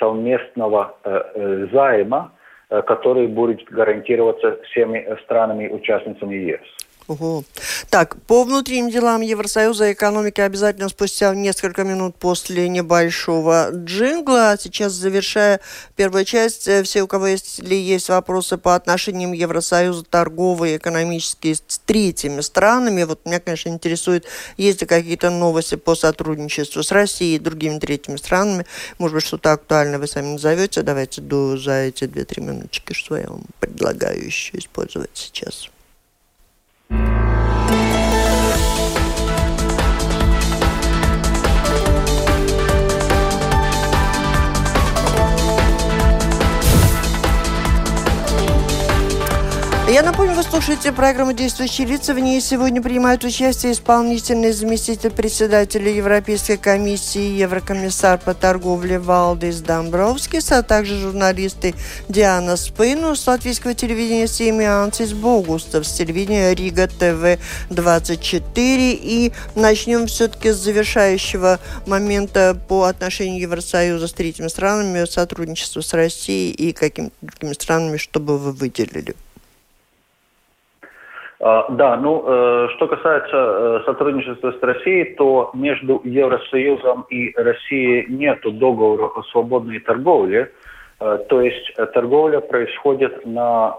совместного 0.00 0.96
займа 1.72 2.32
Э, 2.32 2.35
который 2.68 3.26
будет 3.28 3.64
гарантироваться 3.64 4.60
всеми 4.64 5.06
странами-участницами 5.24 6.34
ЕС. 6.34 6.85
Угу. 7.08 7.44
Так, 7.88 8.16
по 8.26 8.42
внутренним 8.42 8.90
делам 8.90 9.20
Евросоюза 9.20 9.90
и 9.90 9.92
экономики 9.92 10.40
обязательно 10.40 10.88
спустя 10.88 11.32
несколько 11.34 11.84
минут 11.84 12.16
после 12.16 12.68
небольшого 12.68 13.70
джингла. 13.70 14.56
Сейчас, 14.60 14.92
завершая 14.92 15.60
первую 15.94 16.24
часть, 16.24 16.66
э, 16.66 16.82
все, 16.82 17.02
у 17.02 17.06
кого 17.06 17.28
есть, 17.28 17.60
ли 17.62 17.78
есть 17.78 18.08
вопросы 18.08 18.58
по 18.58 18.74
отношениям 18.74 19.32
Евросоюза 19.32 20.02
торговые 20.02 20.78
экономические 20.78 21.54
с 21.54 21.78
третьими 21.84 22.40
странами, 22.40 23.04
вот 23.04 23.24
меня, 23.24 23.38
конечно, 23.38 23.68
интересует, 23.68 24.26
есть 24.56 24.80
ли 24.80 24.86
какие-то 24.86 25.30
новости 25.30 25.76
по 25.76 25.94
сотрудничеству 25.94 26.82
с 26.82 26.90
Россией 26.90 27.36
и 27.36 27.38
другими 27.38 27.78
третьими 27.78 28.16
странами. 28.16 28.66
Может 28.98 29.14
быть, 29.14 29.24
что-то 29.24 29.52
актуальное 29.52 30.00
вы 30.00 30.08
сами 30.08 30.32
назовете. 30.32 30.82
Давайте 30.82 31.20
до, 31.20 31.56
за 31.56 31.72
эти 31.72 32.06
две-три 32.06 32.42
минуточки, 32.42 32.92
что 32.94 33.16
я 33.16 33.28
вам 33.28 33.42
предлагаю 33.60 34.24
еще 34.24 34.58
использовать 34.58 35.10
сейчас. 35.14 35.70
Я 49.96 50.02
напомню, 50.02 50.34
вы 50.34 50.42
слушаете 50.42 50.92
программу 50.92 51.32
«Действующие 51.32 51.86
лица». 51.86 52.12
В 52.12 52.18
ней 52.18 52.42
сегодня 52.42 52.82
принимают 52.82 53.24
участие 53.24 53.72
исполнительный 53.72 54.52
заместитель 54.52 55.08
председателя 55.08 55.90
Европейской 55.90 56.58
комиссии, 56.58 57.40
еврокомиссар 57.40 58.18
по 58.18 58.34
торговле 58.34 58.98
Валдис 58.98 59.62
Домбровскис, 59.62 60.52
а 60.52 60.62
также 60.62 61.00
журналисты 61.00 61.74
Диана 62.10 62.58
Спину 62.58 63.16
с 63.16 63.26
латвийского 63.26 63.72
телевидения 63.72 64.26
Семианцис 64.26 65.14
Богустов 65.14 65.86
с 65.86 65.92
телевидения 65.94 66.54
Рига 66.54 66.88
ТВ-24. 66.88 68.98
И 69.00 69.32
начнем 69.54 70.08
все-таки 70.08 70.50
с 70.50 70.56
завершающего 70.56 71.58
момента 71.86 72.54
по 72.68 72.84
отношению 72.84 73.40
Евросоюза 73.40 74.08
с 74.08 74.12
третьими 74.12 74.48
странами, 74.48 75.06
сотрудничество 75.06 75.80
с 75.80 75.94
Россией 75.94 76.50
и 76.50 76.74
какими-то 76.74 77.14
другими 77.22 77.54
странами, 77.54 77.96
чтобы 77.96 78.36
вы 78.36 78.52
выделили. 78.52 79.14
А, 81.38 81.66
да, 81.70 81.96
ну, 81.96 82.24
э, 82.26 82.68
что 82.76 82.86
касается 82.88 83.36
э, 83.36 83.80
сотрудничества 83.84 84.52
с 84.52 84.62
Россией, 84.62 85.14
то 85.16 85.50
между 85.52 86.00
Евросоюзом 86.02 87.04
и 87.10 87.34
Россией 87.36 88.06
нет 88.08 88.40
договора 88.42 89.10
о 89.14 89.22
свободной 89.24 89.80
торговле. 89.80 90.50
Э, 90.98 91.18
то 91.28 91.42
есть 91.42 91.74
торговля 91.92 92.40
происходит 92.40 93.26
на, 93.26 93.74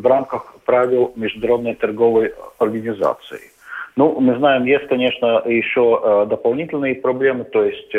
в 0.00 0.06
рамках 0.06 0.54
правил 0.64 1.12
Международной 1.16 1.74
торговой 1.74 2.32
организации. 2.58 3.50
Ну, 3.96 4.18
мы 4.20 4.36
знаем, 4.36 4.64
есть, 4.64 4.86
конечно, 4.86 5.42
еще 5.44 6.24
дополнительные 6.30 6.94
проблемы, 6.94 7.44
то 7.44 7.62
есть 7.64 7.94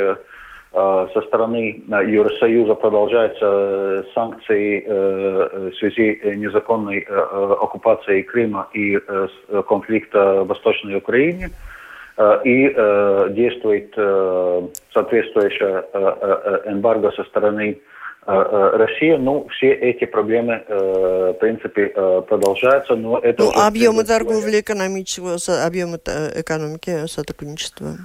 со 0.73 1.21
стороны 1.27 1.83
э, 1.85 2.11
Евросоюза 2.11 2.75
продолжаются 2.75 3.45
э, 3.45 4.03
санкции 4.13 4.85
в 4.87 5.75
связи 5.75 6.21
с 6.23 6.35
незаконной 6.37 6.99
оккупацией 6.99 8.23
Крыма 8.23 8.69
и 8.73 8.97
конфликта 9.67 10.43
в 10.43 10.47
Восточной 10.47 10.95
Украине. 10.95 11.49
И 12.43 12.67
действует 13.33 13.95
соответствующая 14.93 15.85
эмбарго 16.65 17.11
со 17.11 17.23
стороны 17.23 17.79
России, 18.25 19.15
ну, 19.15 19.47
все 19.47 19.71
эти 19.71 20.05
проблемы, 20.05 20.61
в 20.67 21.33
принципе, 21.39 21.87
продолжаются, 22.27 22.95
но 22.95 23.17
это... 23.17 23.43
Ну, 23.43 23.51
объемы 23.51 24.03
торговли 24.03 24.59
экономического, 24.59 25.37
объемы 25.65 25.97
экономики 25.97 27.07
сотрудничества? 27.07 27.97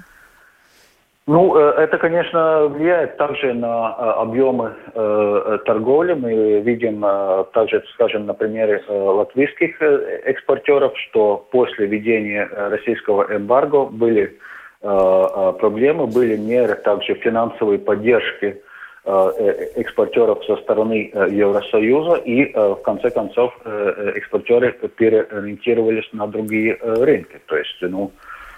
Ну, 1.27 1.57
э, 1.57 1.73
это, 1.77 1.97
конечно, 1.97 2.67
влияет 2.67 3.17
также 3.17 3.53
на 3.53 3.95
э, 3.99 4.01
объемы 4.21 4.73
э, 4.93 5.57
торговли. 5.65 6.13
Мы 6.13 6.61
видим 6.61 7.05
также, 7.53 7.83
скажем, 7.93 8.25
на 8.25 8.33
примере 8.33 8.81
латвийских 8.87 9.81
экспортеров, 9.81 10.93
что 10.97 11.45
после 11.51 11.87
введения 11.87 12.49
российского 12.69 13.23
эмбарго 13.35 13.85
были 13.85 14.39
проблемы, 14.79 16.05
были 16.05 16.37
меры 16.37 16.75
также 16.75 17.15
финансовой 17.15 17.79
поддержки 17.79 18.61
экспортеров 19.03 20.45
со 20.45 20.55
стороны 20.57 21.11
Евросоюза, 21.13 22.17
и 22.17 22.53
в 22.53 22.79
конце 22.83 23.09
концов 23.09 23.57
экспортеры 23.65 24.73
переориентировались 24.97 26.07
на 26.13 26.27
другие 26.27 26.77
рынки. 26.79 27.39
То 27.47 27.57
есть, 27.57 27.77
ну, 27.81 28.11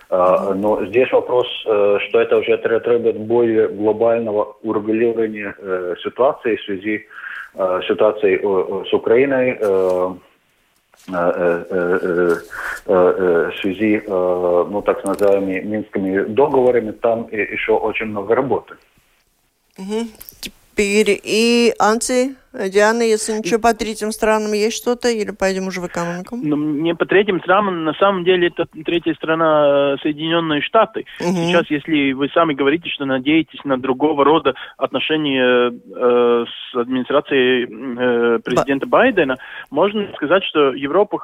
но 0.09 0.85
здесь 0.87 1.11
вопрос, 1.11 1.47
что 1.61 2.19
это 2.19 2.37
уже 2.37 2.57
требует 2.57 3.19
более 3.19 3.67
глобального 3.67 4.55
урегулирования 4.63 5.53
ситуации 6.03 6.55
в 6.55 6.63
связи 6.63 7.05
с 7.53 7.85
ситуацией 7.87 8.39
с 8.87 8.93
Украиной, 8.93 9.59
в 11.05 12.41
связи, 13.61 14.01
ну, 14.07 14.81
так 14.81 15.03
называемыми 15.03 15.61
Минскими 15.61 16.23
договорами, 16.23 16.91
там 16.91 17.27
еще 17.31 17.73
очень 17.73 18.07
много 18.07 18.35
работы. 18.35 18.75
Теперь 20.41 21.19
и 21.23 21.73
Анти, 21.79 22.35
Диана, 22.53 23.01
если 23.01 23.33
ничего 23.33 23.59
по 23.59 23.73
третьим 23.73 24.11
странам 24.11 24.53
есть 24.53 24.77
что-то, 24.77 25.09
или 25.09 25.31
пойдем 25.31 25.67
уже 25.67 25.81
в 25.81 25.87
экономику? 25.87 26.37
Ну, 26.41 26.55
не 26.55 26.95
по 26.95 27.05
третьим 27.05 27.41
странам, 27.41 27.83
на 27.83 27.93
самом 27.93 28.23
деле 28.23 28.47
это 28.47 28.65
третья 28.85 29.13
страна 29.15 29.97
Соединенные 30.01 30.61
Штаты. 30.61 31.05
Угу. 31.19 31.33
Сейчас, 31.33 31.69
если 31.69 32.13
вы 32.13 32.29
сами 32.29 32.53
говорите, 32.53 32.89
что 32.89 33.05
надеетесь 33.05 33.63
на 33.63 33.77
другого 33.77 34.23
рода 34.23 34.53
отношения 34.77 35.71
э, 35.71 36.45
с 36.45 36.75
администрацией 36.75 37.65
э, 37.65 38.39
президента 38.39 38.85
Ба 38.85 38.99
Байдена, 38.99 39.37
можно 39.71 40.11
сказать, 40.15 40.43
что 40.43 40.73
Европа 40.73 41.19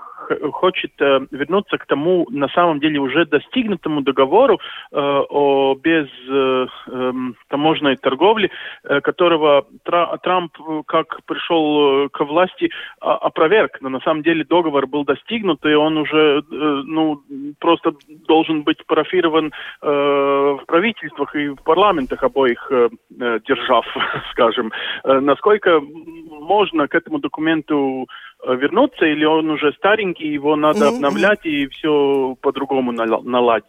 хочет 0.54 0.92
э, 1.00 1.20
вернуться 1.32 1.78
к 1.78 1.86
тому, 1.86 2.26
на 2.30 2.48
самом 2.50 2.80
деле, 2.80 3.00
уже 3.00 3.26
достигнутому 3.26 4.02
договору 4.02 4.60
э, 4.92 4.98
о 4.98 5.76
без 5.76 6.08
э, 6.30 6.68
э, 6.88 7.14
таможенной 7.50 7.98
торговли, 7.98 8.50
э, 8.84 9.02
которого 9.02 9.66
Тра 9.84 10.18
Трамп, 10.24 10.58
как 10.88 11.15
пришел 11.26 12.06
э, 12.06 12.10
к 12.10 12.24
власти, 12.24 12.72
а, 13.00 13.16
опроверг. 13.16 13.78
Но 13.82 13.90
на 13.90 14.00
самом 14.02 14.24
деле 14.24 14.44
договор 14.44 14.88
был 14.88 15.04
достигнут, 15.04 15.66
и 15.66 15.74
он 15.74 15.98
уже 15.98 16.40
э, 16.40 16.44
ну, 16.50 17.22
просто 17.60 17.94
должен 18.28 18.64
быть 18.64 18.86
парафирован 18.86 19.52
э, 19.82 19.88
в 19.88 20.64
правительствах 20.66 21.36
и 21.36 21.50
в 21.50 21.62
парламентах 21.64 22.24
обоих 22.24 22.72
держав, 23.10 23.86
скажем. 24.32 24.72
Насколько 25.04 25.80
можно 25.80 26.88
к 26.88 26.96
этому 26.96 27.20
документу 27.20 28.08
вернуться, 28.48 29.06
или 29.06 29.26
он 29.26 29.50
уже 29.50 29.74
старенький, 29.74 30.28
его 30.28 30.56
надо 30.56 30.86
mm-hmm. 30.86 30.96
обновлять 30.96 31.46
и 31.46 31.68
все 31.68 32.36
по-другому 32.42 32.92
наладить? 32.92 33.66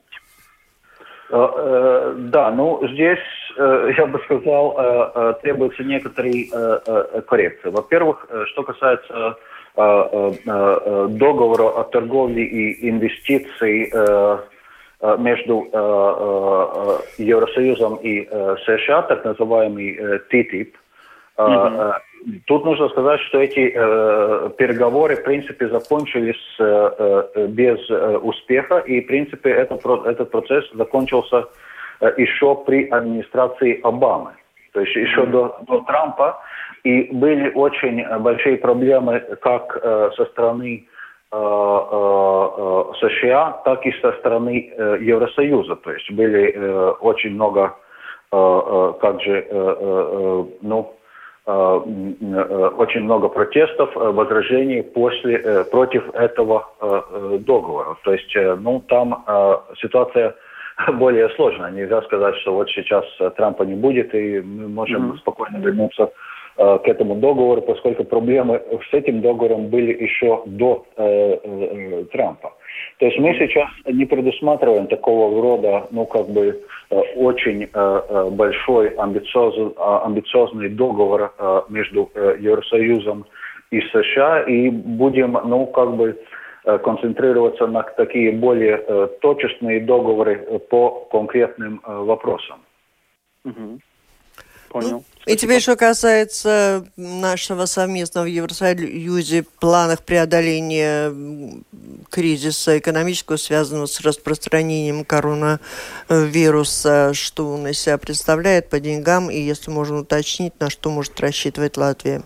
Э, 1.28 1.48
э, 1.56 2.14
да, 2.18 2.50
ну 2.50 2.86
здесь, 2.88 3.18
я 3.56 4.06
бы 4.06 4.20
сказал, 4.24 5.34
требуется 5.42 5.82
некоторые 5.82 6.46
коррекции. 7.22 7.70
Во-первых, 7.70 8.26
что 8.46 8.62
касается 8.62 9.36
договора 9.74 11.68
о 11.80 11.84
торговле 11.84 12.44
и 12.44 12.90
инвестиций 12.90 13.90
между 15.18 15.66
Евросоюзом 17.16 17.96
и 17.96 18.26
США, 18.66 19.02
так 19.02 19.24
называемый 19.24 19.98
TTIP, 20.30 20.72
mm-hmm. 21.38 21.92
Тут 22.46 22.64
нужно 22.64 22.88
сказать, 22.88 23.20
что 23.20 23.38
эти 23.38 23.72
э, 23.72 24.50
переговоры, 24.58 25.14
в 25.14 25.22
принципе, 25.22 25.68
закончились 25.68 26.56
э, 26.58 26.90
э, 27.34 27.46
без 27.46 27.78
э, 27.88 28.16
успеха, 28.16 28.78
и, 28.78 29.00
в 29.00 29.06
принципе, 29.06 29.50
это, 29.50 29.78
этот 30.06 30.30
процесс 30.32 30.64
закончился 30.74 31.44
э, 32.00 32.12
еще 32.16 32.56
при 32.66 32.88
администрации 32.88 33.80
Обамы, 33.82 34.32
то 34.72 34.80
есть 34.80 34.96
еще 34.96 35.20
mm-hmm. 35.20 35.30
до, 35.30 35.58
до 35.68 35.80
Трампа, 35.82 36.42
и 36.82 37.08
были 37.12 37.52
очень 37.54 38.04
большие 38.18 38.56
проблемы 38.56 39.20
как 39.40 39.78
э, 39.80 40.10
со 40.16 40.24
стороны 40.24 40.84
э, 41.30 41.36
э, 41.36 42.48
э 42.58 43.08
США, 43.08 43.62
так 43.64 43.86
и 43.86 43.92
со 44.00 44.12
стороны 44.12 44.72
э, 44.76 44.98
Евросоюза, 45.00 45.76
то 45.76 45.92
есть 45.92 46.10
были 46.10 46.52
э, 46.52 46.90
очень 47.00 47.34
много, 47.34 47.76
э, 48.32 48.36
э, 48.36 48.92
как 49.00 49.20
же, 49.22 49.46
э, 49.48 49.76
э, 49.80 50.44
ну, 50.62 50.96
очень 51.46 53.02
много 53.02 53.28
протестов, 53.28 53.96
э, 53.96 54.00
возражений 54.00 54.82
после, 54.82 55.64
против 55.70 56.02
этого 56.14 56.68
договора. 57.38 57.96
То 58.04 58.12
есть, 58.12 58.34
ну, 58.34 58.82
там 58.88 59.24
ситуация 59.80 60.34
более 60.94 61.28
сложная. 61.30 61.70
Нельзя 61.70 62.02
сказать, 62.02 62.34
что 62.36 62.54
вот 62.54 62.68
сейчас 62.70 63.04
Трампа 63.36 63.62
не 63.62 63.74
будет, 63.74 64.14
и 64.14 64.40
мы 64.40 64.68
можем 64.68 65.12
mm-hmm. 65.12 65.18
спокойно 65.18 65.58
вернуться 65.58 66.10
к 66.56 66.82
этому 66.84 67.16
договору, 67.16 67.60
поскольку 67.60 68.04
проблемы 68.04 68.62
с 68.90 68.94
этим 68.94 69.20
договором 69.20 69.66
были 69.66 69.92
еще 70.02 70.42
до 70.46 70.86
э, 70.96 71.38
э, 71.42 72.04
Трампа. 72.12 72.54
То 72.98 73.06
есть 73.06 73.18
мы 73.18 73.34
сейчас 73.34 73.68
не 73.84 74.06
предусматриваем 74.06 74.86
такого 74.86 75.42
рода, 75.42 75.86
ну, 75.90 76.06
как 76.06 76.28
бы, 76.28 76.46
э, 76.46 76.54
очень 76.90 77.64
э, 77.64 77.68
э, 77.72 78.30
большой 78.30 78.88
амбициозный, 78.88 79.72
амбициозный 79.76 80.68
договор 80.68 81.32
между 81.68 82.10
Евросоюзом 82.14 83.26
и 83.70 83.80
США, 83.80 84.42
и 84.42 84.70
будем, 84.70 85.32
ну, 85.32 85.66
как 85.66 85.94
бы, 85.96 86.18
концентрироваться 86.64 87.66
на 87.68 87.82
такие 87.82 88.32
более 88.32 89.08
точечные 89.20 89.80
договоры 89.80 90.60
по 90.68 91.06
конкретным 91.12 91.80
вопросам. 91.84 92.58
Угу. 93.44 93.78
Понял. 94.68 94.90
Ну, 94.90 95.04
и 95.26 95.36
теперь, 95.36 95.60
что 95.60 95.76
касается 95.76 96.86
нашего 96.96 97.66
совместного 97.66 98.26
в 98.26 98.28
Евросоюзе 98.28 99.44
планах 99.60 100.04
преодоления 100.04 101.12
кризиса 102.10 102.78
экономического, 102.78 103.36
связанного 103.36 103.86
с 103.86 104.00
распространением 104.00 105.04
коронавируса, 105.04 107.12
что 107.14 107.48
он 107.48 107.66
из 107.66 107.80
себя 107.80 107.98
представляет 107.98 108.70
по 108.70 108.78
деньгам, 108.78 109.28
и 109.28 109.38
если 109.38 109.72
можно 109.72 109.98
уточнить, 109.98 110.52
на 110.60 110.70
что 110.70 110.90
может 110.90 111.20
рассчитывать 111.20 111.76
Латвия? 111.76 112.22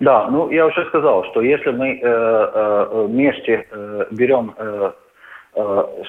Да, 0.00 0.30
ну 0.30 0.50
я 0.50 0.66
уже 0.66 0.86
сказал, 0.86 1.24
что 1.30 1.42
если 1.42 1.70
мы 1.70 1.90
э, 1.90 1.98
э, 2.02 3.06
вместе 3.06 3.66
э, 3.70 4.06
берем 4.10 4.54
э, 4.56 4.64
Э, 4.64 4.92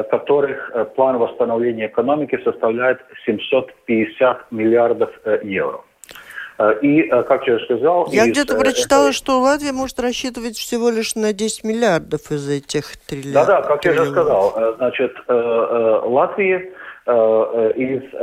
которых 0.09 0.71
план 0.95 1.17
восстановления 1.17 1.87
экономики 1.87 2.39
составляет 2.45 3.01
750 3.25 4.49
миллиардов 4.51 5.09
евро. 5.43 5.81
Э, 6.59 6.77
и, 6.81 7.03
э, 7.03 7.23
как 7.23 7.47
я 7.47 7.57
сказал... 7.59 8.09
Я 8.11 8.27
где-то 8.27 8.55
э, 8.55 8.59
прочитала, 8.59 9.07
этой... 9.07 9.13
что 9.13 9.39
Латвия 9.39 9.71
может 9.71 9.97
рассчитывать 9.99 10.57
всего 10.57 10.89
лишь 10.89 11.15
на 11.15 11.31
10 11.31 11.63
миллиардов 11.63 12.31
из 12.31 12.49
этих 12.49 12.97
триллионов. 12.97 13.47
Да-да, 13.47 13.61
как 13.61 13.85
я 13.85 13.93
же 13.93 14.05
сказал. 14.07 14.75
Значит, 14.77 15.13
Латвии 15.27 16.73
из 17.05 18.13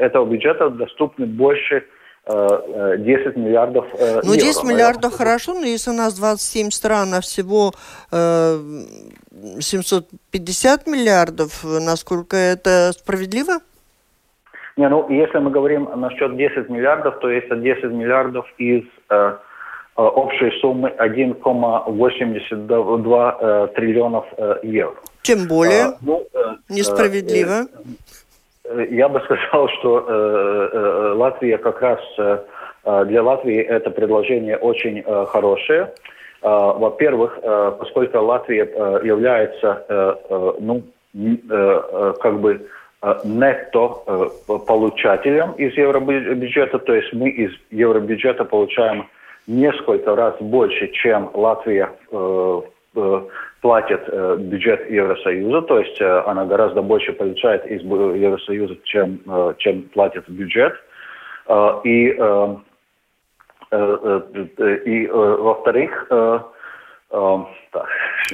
этого 0.00 0.24
бюджета 0.24 0.70
доступны 0.70 1.26
больше 1.26 1.84
10 2.26 3.36
миллиардов 3.36 3.84
Ну, 4.22 4.34
10 4.34 4.56
евро. 4.56 4.66
миллиардов 4.66 5.14
хорошо, 5.14 5.54
но 5.54 5.66
если 5.66 5.90
у 5.90 5.94
нас 5.94 6.14
27 6.14 6.70
стран, 6.70 7.12
а 7.12 7.20
всего 7.20 7.72
э, 8.12 8.58
750 9.60 10.86
миллиардов, 10.86 11.64
насколько 11.64 12.36
это 12.36 12.92
справедливо? 12.96 13.58
Не, 14.76 14.88
ну, 14.88 15.08
если 15.08 15.38
мы 15.38 15.50
говорим 15.50 15.88
насчет 15.96 16.36
10 16.36 16.68
миллиардов, 16.68 17.18
то 17.20 17.30
есть 17.30 17.48
10 17.48 17.84
миллиардов 17.84 18.44
из 18.58 18.82
э, 19.08 19.36
э 19.96 20.02
общей 20.02 20.50
суммы 20.60 20.92
1,82 20.98 23.36
э, 23.40 23.68
триллионов 23.76 24.24
э, 24.36 24.56
евро. 24.64 24.96
Тем 25.22 25.46
более 25.46 25.84
а, 25.84 25.96
ну, 26.00 26.26
э, 26.34 26.56
несправедливо. 26.68 27.68
Э, 28.64 28.64
э, 28.64 28.86
я 28.90 29.08
бы 29.08 29.20
сказал, 29.20 29.68
что 29.78 30.04
э, 30.08 30.70
э, 30.72 31.12
Латвия 31.14 31.58
как 31.58 31.80
раз 31.80 32.00
э, 32.18 32.38
для 33.06 33.22
Латвии 33.22 33.60
это 33.60 33.90
предложение 33.90 34.56
очень 34.56 35.04
э, 35.06 35.26
хорошее. 35.26 35.92
Э, 36.42 36.48
во-первых, 36.48 37.38
э, 37.40 37.72
поскольку 37.78 38.18
Латвия 38.18 38.64
э, 38.64 39.00
является, 39.04 39.84
э, 39.88 40.16
э, 40.30 40.52
ну, 40.58 40.82
э, 41.14 42.14
как 42.20 42.40
бы 42.40 42.56
Э, 42.56 42.58
нетто 43.24 44.02
э, 44.06 44.28
получателем 44.66 45.52
из 45.52 45.76
евробюджета, 45.76 46.78
то 46.78 46.94
есть 46.94 47.12
мы 47.12 47.28
из 47.30 47.52
евробюджета 47.70 48.44
получаем 48.44 49.08
несколько 49.46 50.16
раз 50.16 50.36
больше, 50.40 50.88
чем 50.88 51.30
Латвия 51.34 51.90
э, 52.10 52.60
платит 53.60 54.08
бюджет 54.38 54.90
Евросоюза, 54.90 55.62
то 55.62 55.80
есть 55.80 56.00
она 56.00 56.44
гораздо 56.44 56.82
больше 56.82 57.12
получает 57.12 57.66
из 57.66 57.82
Евросоюза, 57.82 58.76
чем, 58.84 59.20
чем 59.58 59.82
платит 59.94 60.28
бюджет. 60.28 60.74
И, 61.82 62.16
и 63.72 65.06
во-вторых, 65.08 66.08
так, 67.72 67.86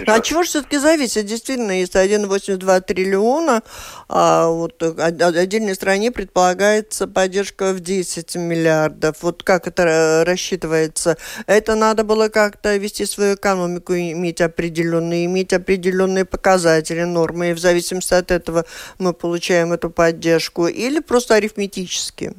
а 0.07 0.21
чего 0.21 0.43
же 0.43 0.49
все-таки 0.49 0.79
зависит? 0.79 1.27
Действительно, 1.27 1.73
если 1.73 2.01
1,82 2.01 2.81
триллиона, 2.83 3.63
а 4.09 4.49
вот 4.49 4.83
отдельной 4.83 5.75
стране 5.75 6.11
предполагается 6.11 7.07
поддержка 7.09 7.73
в 7.73 7.81
10 7.81 8.37
миллиардов. 8.37 9.17
Вот 9.23 9.43
как 9.43 9.67
это 9.67 10.25
рассчитывается? 10.27 11.17
Это 11.47 11.75
надо 11.75 12.05
было 12.05 12.29
как-то 12.29 12.77
вести 12.77 13.07
свою 13.07 13.35
экономику, 13.35 13.95
иметь 13.95 14.41
определенные, 14.41 15.27
иметь 15.27 15.53
определенные 15.53 16.25
показатели, 16.25 17.03
нормы, 17.03 17.51
и 17.51 17.55
в 17.55 17.59
зависимости 17.59 18.15
от 18.15 18.31
этого 18.31 18.65
мы 18.99 19.13
получаем 19.13 19.73
эту 19.73 19.91
поддержку, 19.91 20.67
или 20.69 21.01
просто 21.01 21.35
арифметически? 21.35 22.35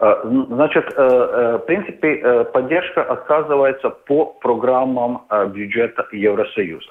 Э, 0.00 0.14
значит, 0.24 0.92
э, 0.96 1.02
э, 1.02 1.58
в 1.58 1.66
принципе, 1.66 2.44
поддержка 2.52 3.02
оказывается 3.02 3.90
по 3.90 4.26
программам 4.26 5.22
бюджета 5.48 6.06
Евросоюза. 6.12 6.90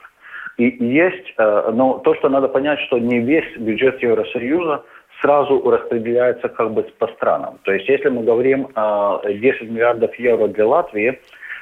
И 0.58 0.66
есть, 0.86 1.34
но 1.38 2.00
то, 2.04 2.14
что 2.14 2.30
надо 2.30 2.48
понять, 2.48 2.80
что 2.82 3.00
не 3.00 3.20
весь 3.20 3.58
бюджет 3.58 4.04
Евросоюза 4.04 4.84
сразу 5.20 5.68
распределяется 5.68 6.48
как 6.48 6.72
бы 6.72 6.84
по 6.84 7.08
странам. 7.08 7.58
То 7.64 7.74
есть, 7.74 7.90
если 7.90 8.10
мы 8.10 8.24
говорим 8.24 8.68
10 8.68 9.62
миллиардов 9.64 10.14
евро 10.20 10.48
для 10.48 10.68
Латвии, 10.68 11.20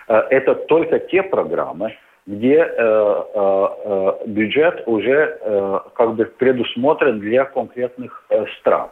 это 0.07 0.55
только 0.55 0.99
те 0.99 1.23
программы, 1.23 1.95
где 2.27 2.65
бюджет 4.25 4.83
уже 4.87 5.39
как 5.95 6.15
бы 6.15 6.25
предусмотрен 6.25 7.19
для 7.19 7.45
конкретных 7.45 8.25
стран. 8.59 8.89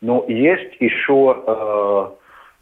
Но 0.00 0.24
есть 0.28 0.76
еще 0.78 1.42
э, 1.46 2.06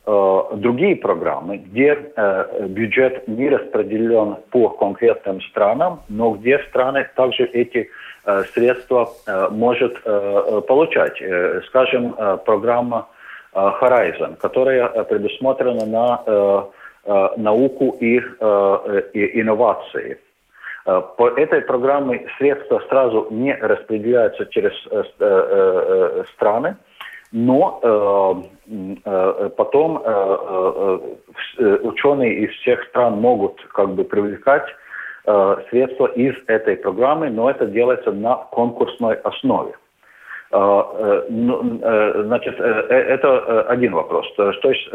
э, 0.06 0.42
другие 0.56 0.96
программы, 0.96 1.58
где 1.58 1.98
э, 2.16 2.66
бюджет 2.66 3.28
не 3.28 3.50
распределен 3.50 4.36
по 4.50 4.70
конкретным 4.70 5.42
странам, 5.42 6.00
но 6.08 6.30
где 6.30 6.58
страны 6.70 7.06
также 7.14 7.44
эти 7.44 7.90
э, 8.24 8.42
средства 8.54 9.10
э, 9.26 9.48
может 9.50 10.00
э, 10.04 10.62
получать. 10.66 11.22
Скажем, 11.66 12.14
программа 12.44 13.08
Horizon, 13.54 14.36
которая 14.36 14.88
предусмотрена 15.04 15.86
на 15.86 16.66
науку 17.36 17.96
и, 18.00 18.16
и 18.16 19.40
инновации. 19.40 20.18
По 20.84 21.28
этой 21.36 21.62
программе 21.62 22.26
средства 22.36 22.82
сразу 22.88 23.28
не 23.30 23.54
распределяются 23.54 24.44
через 24.46 24.72
страны, 26.34 26.76
но 27.32 27.80
э, 27.82 28.94
э, 29.04 29.50
потом 29.56 30.02
э, 30.04 30.98
э, 31.58 31.78
ученые 31.82 32.44
из 32.44 32.50
всех 32.60 32.84
стран 32.84 33.20
могут 33.20 33.60
как 33.72 33.90
бы 33.90 34.04
привлекать 34.04 34.66
средства 35.70 36.06
из 36.06 36.36
этой 36.46 36.76
программы, 36.76 37.30
но 37.30 37.50
это 37.50 37.66
делается 37.66 38.12
на 38.12 38.36
конкурсной 38.36 39.16
основе. 39.16 39.72
Ну, 40.52 41.80
значит, 42.26 42.60
это 42.60 43.62
один 43.62 43.94
вопрос. 43.94 44.24
Что, 44.32 44.52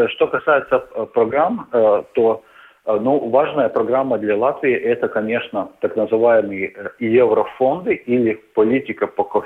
что 0.07 0.27
касается 0.27 0.79
программ, 1.13 1.67
то 2.13 2.43
ну, 2.85 3.29
важная 3.29 3.67
программа 3.67 4.19
для 4.19 4.37
Латвии– 4.37 4.73
это, 4.73 5.09
конечно, 5.09 5.67
так 5.81 5.97
называемые 5.97 6.93
еврофонды 6.99 7.95
или 7.95 8.35
политика 8.53 9.07
по, 9.07 9.25
по, 9.25 9.43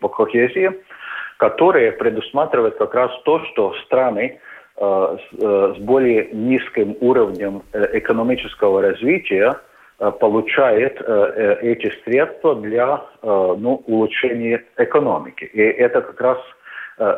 по 0.00 0.08
кохезии– 0.08 0.72
которые 1.38 1.92
предусматривают 1.92 2.76
как 2.76 2.94
раз 2.94 3.10
то, 3.24 3.40
что 3.46 3.72
страны 3.86 4.38
э, 4.76 4.80
с, 4.80 5.42
э, 5.42 5.74
с 5.76 5.80
более 5.80 6.28
низким 6.32 6.96
уровнем 7.00 7.62
э, 7.72 7.98
экономического 7.98 8.82
развития 8.82 9.56
получают 10.20 11.00
э, 11.00 11.58
эти 11.60 11.92
средства 12.04 12.54
для 12.54 13.02
ну, 13.20 13.82
улучшения 13.86 14.64
экономики. 14.76 15.42
И 15.44 15.60
это 15.60 16.02
как 16.02 16.20
раз 16.20 16.38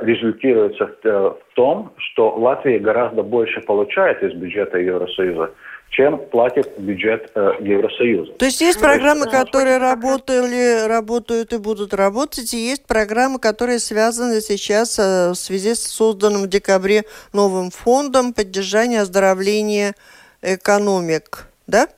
результируется 0.03 0.87
в, 0.87 1.05
в 1.05 1.55
том, 1.55 1.93
что 1.97 2.35
Латвия 2.37 2.79
гораздо 2.79 3.23
больше 3.23 3.61
получает 3.61 4.23
из 4.23 4.35
бюджета 4.35 4.79
Евросоюза, 4.79 5.51
чем 5.91 6.19
платит 6.19 6.79
бюджет 6.79 7.31
э, 7.35 7.53
Евросоюза. 7.61 8.33
То 8.35 8.45
есть 8.45 8.61
есть 8.61 8.81
программы, 8.81 9.27
которые 9.27 9.79
работали, 9.79 10.87
работают 10.89 11.53
и 11.53 11.59
будут 11.59 11.93
работать, 11.93 12.55
и 12.55 12.59
есть 12.59 12.87
программы, 12.87 13.39
которые 13.39 13.79
связаны 13.79 14.41
сейчас 14.41 14.99
э, 14.99 15.31
в 15.31 15.35
связи 15.35 15.75
с 15.75 15.87
созданным 15.87 16.43
в 16.43 16.49
декабре 16.49 17.03
новым 17.33 17.71
фондом 17.71 18.33
поддержания 18.33 19.01
оздоровления 19.01 19.95
экономик, 20.43 21.49
да? 21.67 21.89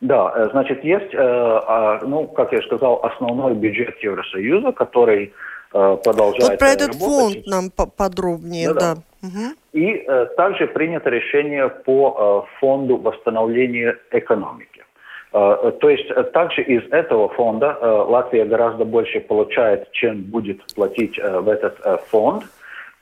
Да, 0.00 0.32
э, 0.34 0.48
значит, 0.52 0.84
есть, 0.84 1.12
э, 1.14 1.18
а, 1.18 2.00
ну, 2.02 2.26
как 2.26 2.52
я 2.52 2.60
сказал, 2.62 3.04
основной 3.04 3.54
бюджет 3.54 3.96
Евросоюза, 4.02 4.72
который 4.72 5.24
э, 5.24 5.30
продолжает 5.70 6.50
Вот 6.50 6.58
про 6.58 6.68
этот 6.68 6.94
работать. 6.94 7.44
фонд 7.44 7.46
нам 7.46 7.70
подробнее, 7.70 8.72
да. 8.74 8.94
да. 8.94 9.02
Угу. 9.22 9.54
И 9.72 10.04
э, 10.06 10.26
также 10.36 10.66
принято 10.66 11.10
решение 11.10 11.68
по 11.68 12.46
э, 12.46 12.58
фонду 12.58 12.96
восстановления 12.96 13.96
экономики. 14.10 14.84
Э, 15.32 15.72
то 15.80 15.90
есть 15.90 16.10
э, 16.10 16.24
также 16.24 16.62
из 16.62 16.90
этого 16.90 17.28
фонда 17.28 17.78
э, 17.80 17.86
Латвия 17.86 18.44
гораздо 18.44 18.84
больше 18.84 19.20
получает, 19.20 19.90
чем 19.92 20.22
будет 20.22 20.60
платить 20.74 21.18
э, 21.18 21.40
в 21.40 21.48
этот 21.48 21.78
э, 21.84 21.98
фонд. 22.08 22.44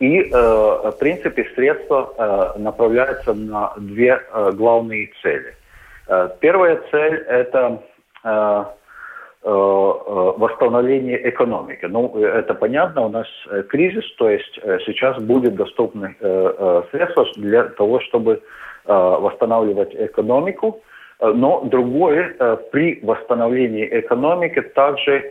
И, 0.01 0.21
э, 0.21 0.31
в 0.31 0.97
принципе, 0.99 1.51
средства 1.55 2.13
э, 2.57 2.59
направляются 2.59 3.33
на 3.33 3.73
две 3.79 4.21
э, 4.33 4.53
главные 4.53 5.11
цели. 5.23 5.55
Э, 6.09 6.29
первая 6.41 6.81
цель– 6.91 7.15
это 7.29 7.83
э, 8.25 8.29
Э, 8.29 8.65
э, 8.65 8.65
восстановление 9.43 11.29
экономики. 11.29 11.87
Ну, 11.87 12.17
это 12.19 12.55
понятно, 12.55 13.07
у 13.07 13.09
нас 13.09 13.27
э, 13.51 13.63
кризис, 13.63 14.05
то 14.17 14.29
есть 14.29 14.59
сейчас 14.87 15.17
будет 15.23 15.55
доступны 15.55 16.17
средства 16.91 17.27
для 17.37 17.65
того, 17.65 18.01
чтобы 18.01 18.43
восстанавливать 18.85 19.95
экономику. 19.95 20.81
Но 21.21 21.63
другое, 21.65 22.35
при 22.73 23.01
восстановлении 23.03 23.89
экономики 23.91 24.61
также 24.61 25.31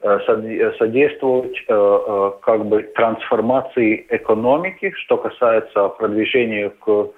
содействовать 0.00 1.64
как 1.66 2.64
бы 2.64 2.82
трансформации 2.94 4.06
экономики, 4.08 4.92
что 4.96 5.18
касается 5.18 5.88
продвижения 5.88 6.70
к 6.70 7.10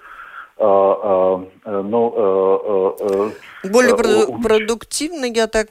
ну, 0.59 2.09
более 3.71 3.95
проду- 3.95 4.41
продуктивно, 4.41 5.25
я 5.25 5.47
так 5.47 5.67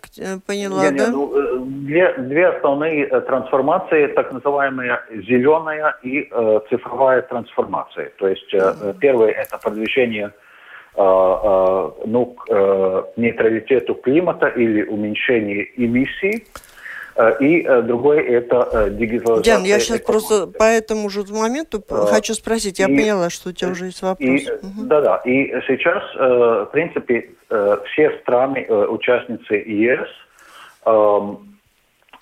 поняла, 0.47 0.90
не, 0.90 0.99
да? 0.99 1.07
Не, 1.07 1.12
ну, 1.12 1.33
две, 1.66 2.14
две 2.18 2.49
основные 2.49 3.07
трансформации, 3.07 4.07
так 4.09 4.33
называемая 4.33 5.05
зеленая 5.11 5.95
и 6.03 6.29
э, 6.31 6.61
цифровая 6.71 7.23
трансформация. 7.23 8.11
То 8.18 8.29
есть 8.29 8.53
э, 8.55 8.95
первое 9.01 9.31
это 9.31 9.59
продвижение 9.59 10.33
э, 10.97 11.01
э, 11.01 11.90
ну, 12.07 12.27
к 12.27 12.47
э, 12.49 13.03
нейтралитету 13.16 13.95
климата 13.95 14.47
или 14.49 14.83
уменьшение 14.85 15.68
эмиссий. 15.77 16.45
Э, 17.14 17.33
и 17.40 17.62
э, 17.62 17.83
другой 17.83 18.22
это 18.22 18.68
э, 18.72 18.90
дигитализация. 18.90 19.42
Диан, 19.42 19.64
я 19.64 19.79
сейчас 19.81 20.01
просто 20.01 20.46
по 20.46 20.64
этому 20.64 21.11
же 21.11 21.25
моменту 21.29 21.85
а, 21.90 22.07
хочу 22.07 22.35
спросить. 22.35 22.79
Я 22.79 22.87
и, 22.87 22.96
поняла, 22.96 23.29
что 23.29 23.51
у 23.51 23.53
тебя 23.53 23.70
уже 23.70 23.87
есть 23.87 24.03
вопрос. 24.03 24.42
Да-да. 24.62 25.16
Угу. 25.16 25.29
И 25.29 25.53
сейчас, 25.66 26.03
в 26.14 26.70
принципе, 26.72 27.31
все 27.48 28.18
страны, 28.22 28.66
участницы 28.66 29.55
ЕС, 29.55 30.09
эм, 30.87 31.59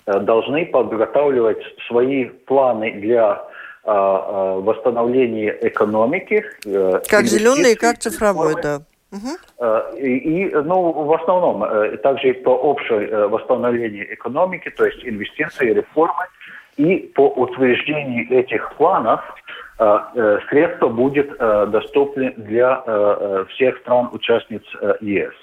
должны 0.05 0.65
подготавливать 0.65 1.63
свои 1.87 2.25
планы 2.25 2.91
для 2.99 3.43
восстановления 3.83 5.57
экономики. 5.61 6.45
Как 7.09 7.25
зеленый, 7.25 7.75
как 7.75 7.97
цифровой, 7.97 8.55
да. 8.61 8.81
Угу. 9.11 9.97
И, 9.97 10.51
ну, 10.53 10.91
в 10.91 11.13
основном, 11.13 11.63
э, 11.63 11.97
также 11.97 12.33
по 12.33 12.49
общей 12.49 12.93
э, 12.93 13.27
восстановлению 13.27 14.13
экономики, 14.13 14.69
то 14.69 14.85
есть 14.85 15.05
инвестиции, 15.05 15.73
реформы, 15.73 16.25
и 16.77 17.11
по 17.15 17.27
утверждению 17.27 18.31
этих 18.31 18.73
планов 18.77 19.19
средства 20.49 20.87
будут 20.87 21.37
доступны 21.37 22.33
для 22.37 23.45
всех 23.49 23.77
стран-участниц 23.79 24.61
ЕС. 25.01 25.33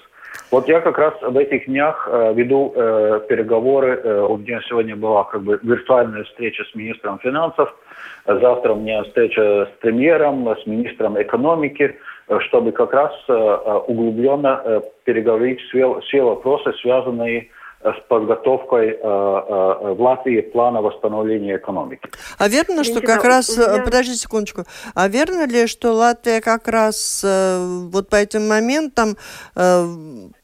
Вот 0.51 0.67
я 0.67 0.81
как 0.81 0.97
раз 0.97 1.13
в 1.21 1.37
этих 1.37 1.67
днях 1.67 2.07
э, 2.11 2.33
веду 2.33 2.73
э, 2.75 3.21
переговоры. 3.29 4.01
Э, 4.03 4.21
у 4.21 4.37
меня 4.37 4.61
сегодня 4.67 4.95
была 4.95 5.23
как 5.25 5.43
бы 5.43 5.59
виртуальная 5.61 6.23
встреча 6.23 6.63
с 6.63 6.73
министром 6.73 7.19
финансов. 7.19 7.75
Завтра 8.25 8.73
у 8.73 8.79
меня 8.79 9.03
встреча 9.03 9.67
с 9.67 9.79
премьером, 9.79 10.47
с 10.47 10.65
министром 10.65 11.21
экономики, 11.21 11.83
э, 11.83 11.93
чтобы 12.47 12.71
как 12.71 12.93
раз 12.93 13.11
э, 13.27 13.33
э 13.33 13.73
углубленно 13.87 14.61
э, 14.63 14.81
переговорить 15.03 15.59
все, 15.61 15.99
все 16.01 16.21
вопросы, 16.21 16.71
связанные 16.81 17.49
с 17.81 18.07
подготовкой 18.09 18.89
э, 18.89 18.93
э, 18.93 18.97
в 18.99 20.01
Латвии 20.01 20.41
плана 20.41 20.81
восстановления 20.81 21.55
экономики. 21.55 22.09
А 22.37 22.49
верно, 22.49 22.83
что 22.83 23.01
как 23.01 23.23
раз... 23.23 23.57
Меня... 23.57 23.83
Подожди 23.83 24.15
секундочку. 24.15 24.63
А 24.95 25.07
верно 25.07 25.47
ли, 25.47 25.65
что 25.65 25.93
Латвия 25.93 26.41
как 26.41 26.67
раз 26.67 27.25
вот 27.25 28.09
по 28.09 28.17
этим 28.17 28.47
моментам 28.49 29.15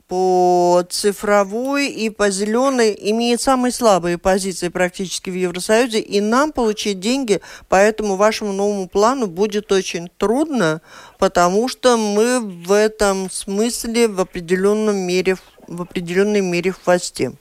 по 0.07 0.83
цифровой 0.89 1.87
и 1.87 2.09
по 2.09 2.29
зеленой 2.29 2.95
имеет 3.11 3.41
самые 3.41 3.71
слабые 3.71 4.17
позиции 4.17 4.69
практически 4.69 5.29
в 5.29 5.33
Евросоюзе, 5.33 5.99
и 5.99 6.21
нам 6.21 6.51
получить 6.51 6.99
деньги 6.99 7.39
по 7.69 7.75
этому 7.75 8.15
вашему 8.15 8.53
новому 8.53 8.87
плану 8.87 9.27
будет 9.27 9.71
очень 9.71 10.09
трудно, 10.17 10.81
потому 11.19 11.67
что 11.67 11.97
мы 11.97 12.39
в 12.39 12.71
этом 12.71 13.29
смысле 13.29 14.07
в 14.07 14.21
определенном 14.21 14.95
мере, 14.97 15.35
в 15.67 15.81
определенной 15.81 16.41
мере 16.41 16.71
в 16.71 16.83
хвосте. 16.83 17.31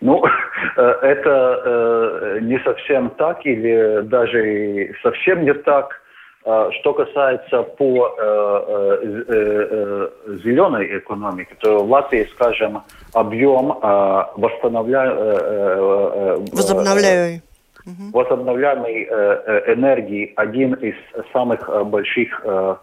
Ну, 0.00 0.24
э, 0.76 0.82
это 1.02 1.62
э, 1.64 2.38
не 2.42 2.58
совсем 2.60 3.10
так 3.10 3.44
или 3.44 4.02
даже 4.02 4.94
совсем 5.02 5.44
не 5.44 5.52
так. 5.52 5.99
А, 6.42 6.70
что 6.72 6.94
касается 6.94 7.62
по 7.62 8.14
э, 8.18 8.98
э, 9.02 9.24
э, 9.28 10.08
зеленой 10.42 10.98
экономике, 10.98 11.54
то 11.60 11.84
в 11.84 11.90
Латвии, 11.90 12.26
скажем, 12.32 12.82
объем 13.12 13.66
восстановля... 14.36 15.14
возобновляемой 16.52 17.42
возобновляемой 18.12 19.04
энергии 19.04 20.32
один 20.36 20.74
из 20.74 20.94
самых 21.32 21.68
больших 21.86 22.42
в 22.44 22.80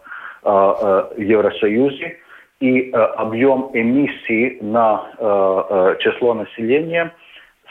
Евросоюзе, 1.16 2.16
и 2.60 2.90
объем 2.90 3.70
эмиссий 3.72 4.58
на 4.60 5.96
число 6.00 6.34
населения– 6.34 7.12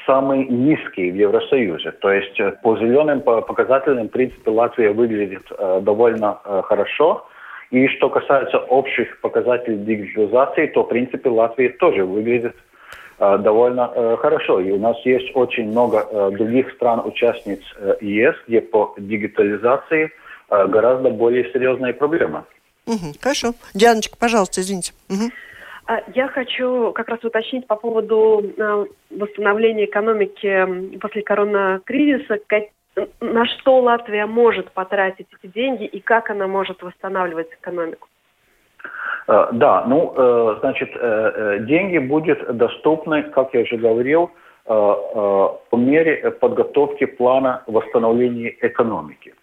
самый 0.08 0.46
низкий 0.48 1.12
в 1.12 1.16
Евросоюзе. 1.16 1.92
То 1.92 2.12
есть 2.12 2.40
э, 2.40 2.54
по 2.64 2.76
зеленым 2.78 3.22
показателям, 3.22 4.08
в 4.08 4.12
принципе, 4.12 4.50
Латвия 4.50 4.92
выглядит 4.92 5.44
э, 5.52 5.80
довольно 5.84 6.40
э, 6.44 6.62
хорошо. 6.66 7.28
И 7.70 7.88
что 7.90 8.10
касается 8.10 8.58
общих 8.58 9.20
показателей 9.22 9.78
дигитализации, 9.78 10.68
то, 10.68 10.84
в 10.84 10.88
принципе, 10.88 11.30
Латвия 11.30 11.70
тоже 11.70 12.06
выглядит 12.06 12.56
довольно 13.20 14.18
хорошо. 14.22 14.62
И 14.62 14.72
у 14.72 14.80
нас 14.80 14.96
есть 15.04 15.36
очень 15.36 15.72
много 15.72 16.32
других 16.32 16.72
стран-участниц 16.76 17.60
ЕС, 18.00 18.36
где 18.48 18.62
по 18.62 18.94
дигитализации 18.98 20.12
гораздо 20.50 21.10
более 21.10 21.52
серьезная 21.52 21.92
проблема. 21.92 22.46
Угу, 22.86 23.16
хорошо. 23.20 23.54
Дианочка, 23.74 24.16
пожалуйста, 24.18 24.62
извините. 24.62 24.94
Угу. 25.10 25.30
А, 25.88 26.02
я 26.14 26.28
хочу 26.28 26.92
как 26.92 27.08
раз 27.08 27.24
уточнить 27.24 27.66
по 27.66 27.78
поводу 27.78 28.44
а, 28.60 28.86
восстановления 29.10 29.86
экономики 29.86 30.98
после 31.00 31.22
коронакризиса. 31.22 32.40
На 33.22 33.46
что 33.46 33.80
Латвия 33.80 34.26
может 34.26 34.72
потратить 34.72 35.28
эти 35.32 35.52
деньги 35.52 35.86
и 35.86 36.02
как 36.02 36.30
она 36.30 36.48
может 36.48 36.84
восстанавливать 36.84 37.48
экономику? 37.54 38.10
А, 39.28 39.50
да, 39.54 39.86
ну, 39.86 40.14
э, 40.16 40.58
значит, 40.60 40.90
э, 40.94 41.00
э, 41.00 41.60
деньги 41.66 42.00
будут 42.00 42.58
доступны, 42.58 43.24
как 43.24 43.54
я 43.54 43.62
уже 43.62 43.78
говорил, 43.78 44.32
по 44.66 45.78
мере 45.78 46.32
подготовки 46.32 47.06
плана 47.06 47.64
восстановления 47.68 48.54
экономики. 48.60 49.34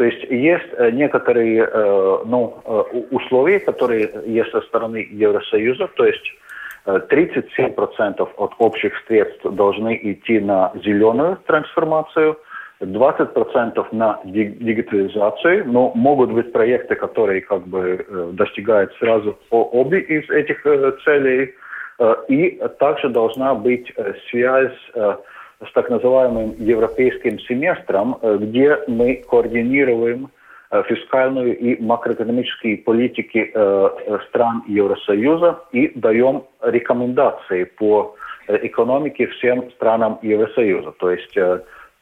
То 0.00 0.06
есть 0.06 0.24
есть 0.30 0.72
э, 0.78 0.90
некоторые 0.92 1.62
э, 1.62 2.18
ну, 2.24 2.62
э, 2.64 2.70
условия, 3.10 3.60
которые 3.60 4.10
есть 4.24 4.50
со 4.50 4.62
стороны 4.62 5.06
Евросоюза, 5.10 5.88
то 5.88 6.06
есть 6.06 6.24
37% 6.86 8.28
от 8.38 8.52
общих 8.56 8.92
средств 9.06 9.44
должны 9.44 10.00
идти 10.02 10.40
на 10.40 10.72
зеленую 10.82 11.36
трансформацию, 11.46 12.38
20% 12.80 13.86
на 13.92 14.20
дигитализацию, 14.24 15.66
но 15.70 15.92
могут 15.94 16.32
быть 16.32 16.50
проекты, 16.50 16.94
которые 16.94 17.42
как 17.42 17.66
бы 17.66 18.06
достигают 18.32 18.94
сразу 18.94 19.38
обе 19.50 20.00
из 20.00 20.30
этих 20.30 20.62
целей, 21.04 21.54
и 22.28 22.58
также 22.78 23.10
должна 23.10 23.54
быть 23.54 23.92
связь 24.30 24.78
с 25.66 25.72
так 25.72 25.90
называемым 25.90 26.54
европейским 26.58 27.38
семестром, 27.40 28.18
э, 28.22 28.38
где 28.40 28.78
мы 28.88 29.22
координируем 29.28 30.30
э, 30.70 30.82
фискальную 30.88 31.56
и 31.58 31.82
макроэкономические 31.82 32.78
политики 32.78 33.50
э, 33.52 34.18
стран 34.28 34.64
Евросоюза 34.66 35.60
и 35.72 35.92
даем 35.94 36.44
рекомендации 36.62 37.64
по 37.64 38.14
экономике 38.48 39.26
всем 39.28 39.70
странам 39.72 40.18
Евросоюза. 40.22 40.92
То 40.92 41.10
есть 41.10 41.36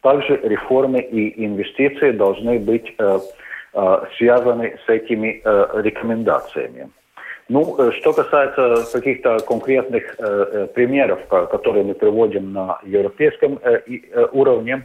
также 0.01 0.41
реформы 0.43 1.01
и 1.01 1.45
инвестиции 1.45 2.13
должны 2.13 2.59
быть 2.59 2.97
связаны 4.17 4.79
с 4.87 4.89
этими 4.89 5.43
рекомендациями. 5.83 6.89
Ну, 7.49 7.77
э, 7.79 7.93
что 7.93 8.13
касается 8.13 8.85
каких-то 8.93 9.39
конкретных 9.39 10.15
э, 10.19 10.47
э 10.53 10.67
примеров, 10.67 11.27
которые 11.27 11.85
мы 11.85 11.95
приводим 11.95 12.53
на 12.53 12.79
европейском 12.85 13.59
э, 13.63 13.81
э, 13.87 14.27
уровне, 14.33 14.85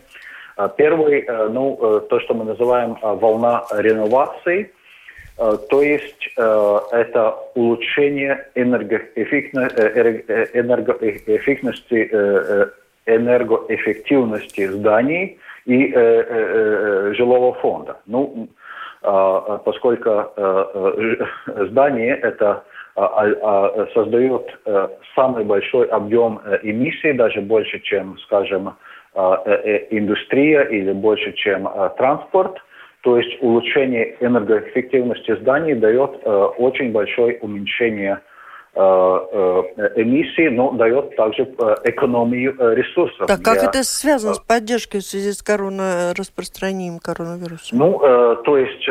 э, 0.58 0.70
первый, 0.78 1.26
э, 1.28 1.50
ну, 1.50 2.00
то, 2.10 2.20
что 2.22 2.34
мы 2.34 2.46
называем 2.46 2.96
волна 3.02 3.66
реновации, 3.72 4.72
то 5.36 5.82
есть 5.82 6.30
это 6.38 7.36
улучшение 7.56 8.48
энергоэффективности, 8.54 9.74
энергоэффективности 13.04 14.68
зданий 14.68 15.40
и 15.66 15.92
жилого 17.16 17.56
фонда. 17.56 17.98
Ну, 18.06 18.48
а, 18.48 18.63
поскольку 19.04 20.10
э, 20.10 20.26
э, 20.38 21.66
здание 21.70 22.16
это 22.16 22.64
а, 22.96 23.26
а, 23.26 23.88
создает 23.94 24.48
э, 24.66 24.88
самый 25.16 25.44
большой 25.44 25.88
объем 25.88 26.40
эмиссий, 26.62 27.14
даже 27.14 27.42
больше, 27.42 27.80
чем, 27.80 28.18
скажем, 28.20 28.76
индустрия 29.92 30.62
или 30.64 30.92
больше, 30.92 31.34
чем 31.34 31.70
транспорт. 31.98 32.58
То 33.02 33.18
есть 33.20 33.38
улучшение 33.42 34.16
энергоэффективности 34.22 35.36
зданий 35.36 35.76
дает 35.76 36.26
очень 36.26 36.92
большое 36.92 37.38
уменьшение 37.40 38.14
э, 38.14 38.20
эмиссии, 38.76 40.50
но 40.50 40.72
дает 40.72 41.16
также 41.16 41.44
э, 41.44 41.76
экономию 41.84 42.56
ресурсов. 42.76 43.28
Так 43.28 43.44
как 43.44 43.64
это 43.64 43.84
связано 43.84 44.34
с 44.34 44.40
поддержкой 44.40 45.02
в 45.02 45.04
связи 45.04 45.32
с 45.32 45.44
корона... 45.44 46.14
распространением 46.18 47.00
коронавируса? 47.00 47.76
Ну, 47.76 48.00
то 48.00 48.58
есть, 48.58 48.88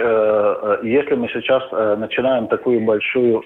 если 0.84 1.14
мы 1.14 1.28
сейчас 1.28 1.62
начинаем 1.98 2.46
такую 2.46 2.80
большую 2.80 3.42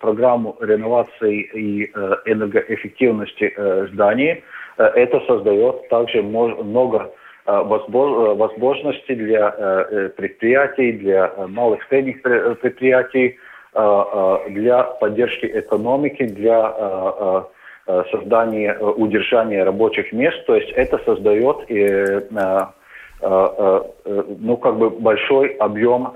программу 0.00 0.56
реновации 0.60 1.42
и 1.42 1.84
энергоэффективности 2.26 3.54
зданий, 3.92 4.42
это 4.76 5.20
создает 5.26 5.88
также 5.88 6.22
много 6.22 7.12
возможностей 7.46 9.14
для 9.14 9.50
предприятий, 10.16 10.92
для 10.92 11.32
малых 11.48 11.80
средних 11.88 12.22
предприятий, 12.22 13.36
Э, 13.53 13.53
э, 13.53 13.53
для 13.74 14.84
поддержки 15.00 15.46
экономики, 15.46 16.24
для 16.26 16.72
э, 17.86 18.04
создания, 18.12 18.78
удержания 18.78 19.64
рабочих 19.64 20.12
мест. 20.12 20.46
То 20.46 20.54
есть 20.54 20.70
это 20.70 20.98
создает 21.04 21.68
ну, 23.20 24.56
как 24.58 24.76
бы 24.76 24.90
большой 24.90 25.48
объем 25.54 26.12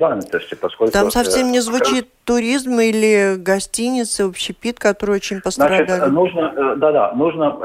занятости, 0.00 0.54
поскольку... 0.54 0.92
Там 0.92 1.10
совсем 1.10 1.52
не 1.52 1.60
звучит 1.60 2.06
туризм 2.24 2.78
или 2.80 3.36
гостиницы, 3.36 4.22
общепит, 4.22 4.78
которые 4.78 5.16
очень 5.16 5.42
пострадали. 5.42 5.84
Значит, 5.84 6.12
нужно, 6.12 6.76
да-да, 6.76 7.12
нужно, 7.12 7.58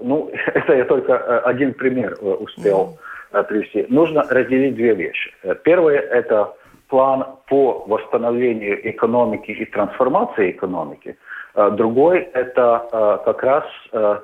ну, 0.00 0.30
это 0.54 0.74
я 0.74 0.84
только 0.84 1.40
один 1.40 1.72
пример 1.72 2.18
успел 2.20 2.98
mm. 3.32 3.44
привести. 3.44 3.86
Нужно 3.88 4.26
разделить 4.28 4.74
две 4.74 4.94
вещи. 4.94 5.32
Первое– 5.64 5.98
это 6.00 6.54
план 6.92 7.24
по 7.48 7.84
восстановлению 7.86 8.86
экономики 8.90 9.50
и 9.50 9.64
трансформации 9.64 10.50
экономики. 10.50 11.16
А 11.54 11.70
другой– 11.70 12.18
это 12.34 12.86
а, 12.92 13.16
как 13.24 13.42
раз 13.42 13.64
а, 13.92 14.20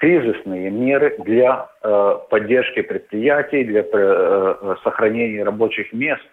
кризисные 0.00 0.70
меры 0.70 1.16
для 1.18 1.68
поддержки 2.30 2.80
предприятий, 2.82 3.62
для 3.62 3.84
сохранения 4.82 5.44
рабочих 5.44 5.92
мест. 5.92 6.32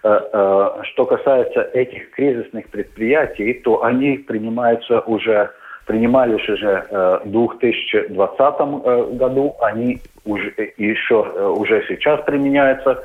Что 0.00 1.04
касается 1.06 1.68
этих 1.74 2.12
кризисных 2.12 2.70
предприятий, 2.70 3.52
то 3.54 3.84
они 3.84 4.16
принимаются 4.18 5.00
уже 5.00 5.50
принимались 5.86 6.48
уже 6.48 7.20
в 7.24 7.30
2020 7.30 9.18
году, 9.18 9.56
они 9.60 9.98
уже, 10.24 10.54
еще 10.78 11.20
уже 11.58 11.84
сейчас 11.88 12.22
применяются. 12.22 13.04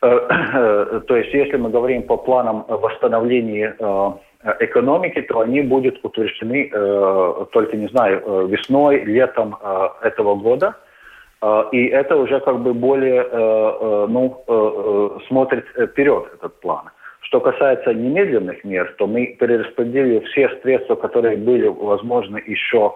То 0.00 1.16
есть, 1.16 1.32
если 1.32 1.56
мы 1.56 1.70
говорим 1.70 2.02
по 2.02 2.16
планам 2.16 2.64
восстановления 2.68 3.74
экономики, 4.60 5.22
то 5.22 5.40
они 5.40 5.62
будут 5.62 6.04
утверждены 6.04 6.70
только, 7.52 7.76
не 7.76 7.88
знаю, 7.88 8.46
весной, 8.46 9.04
летом 9.04 9.56
этого 10.02 10.34
года. 10.34 10.76
И 11.72 11.86
это 11.86 12.16
уже 12.16 12.40
как 12.40 12.60
бы 12.60 12.74
более, 12.74 13.26
ну, 14.08 15.20
смотрит 15.28 15.64
вперед 15.68 16.26
этот 16.34 16.60
план. 16.60 16.90
Что 17.20 17.40
касается 17.40 17.92
немедленных 17.92 18.62
мер, 18.64 18.94
то 18.98 19.06
мы 19.06 19.26
перераспределили 19.26 20.20
все 20.26 20.50
средства, 20.62 20.94
которые 20.94 21.36
были 21.36 21.66
возможны 21.66 22.40
еще 22.46 22.94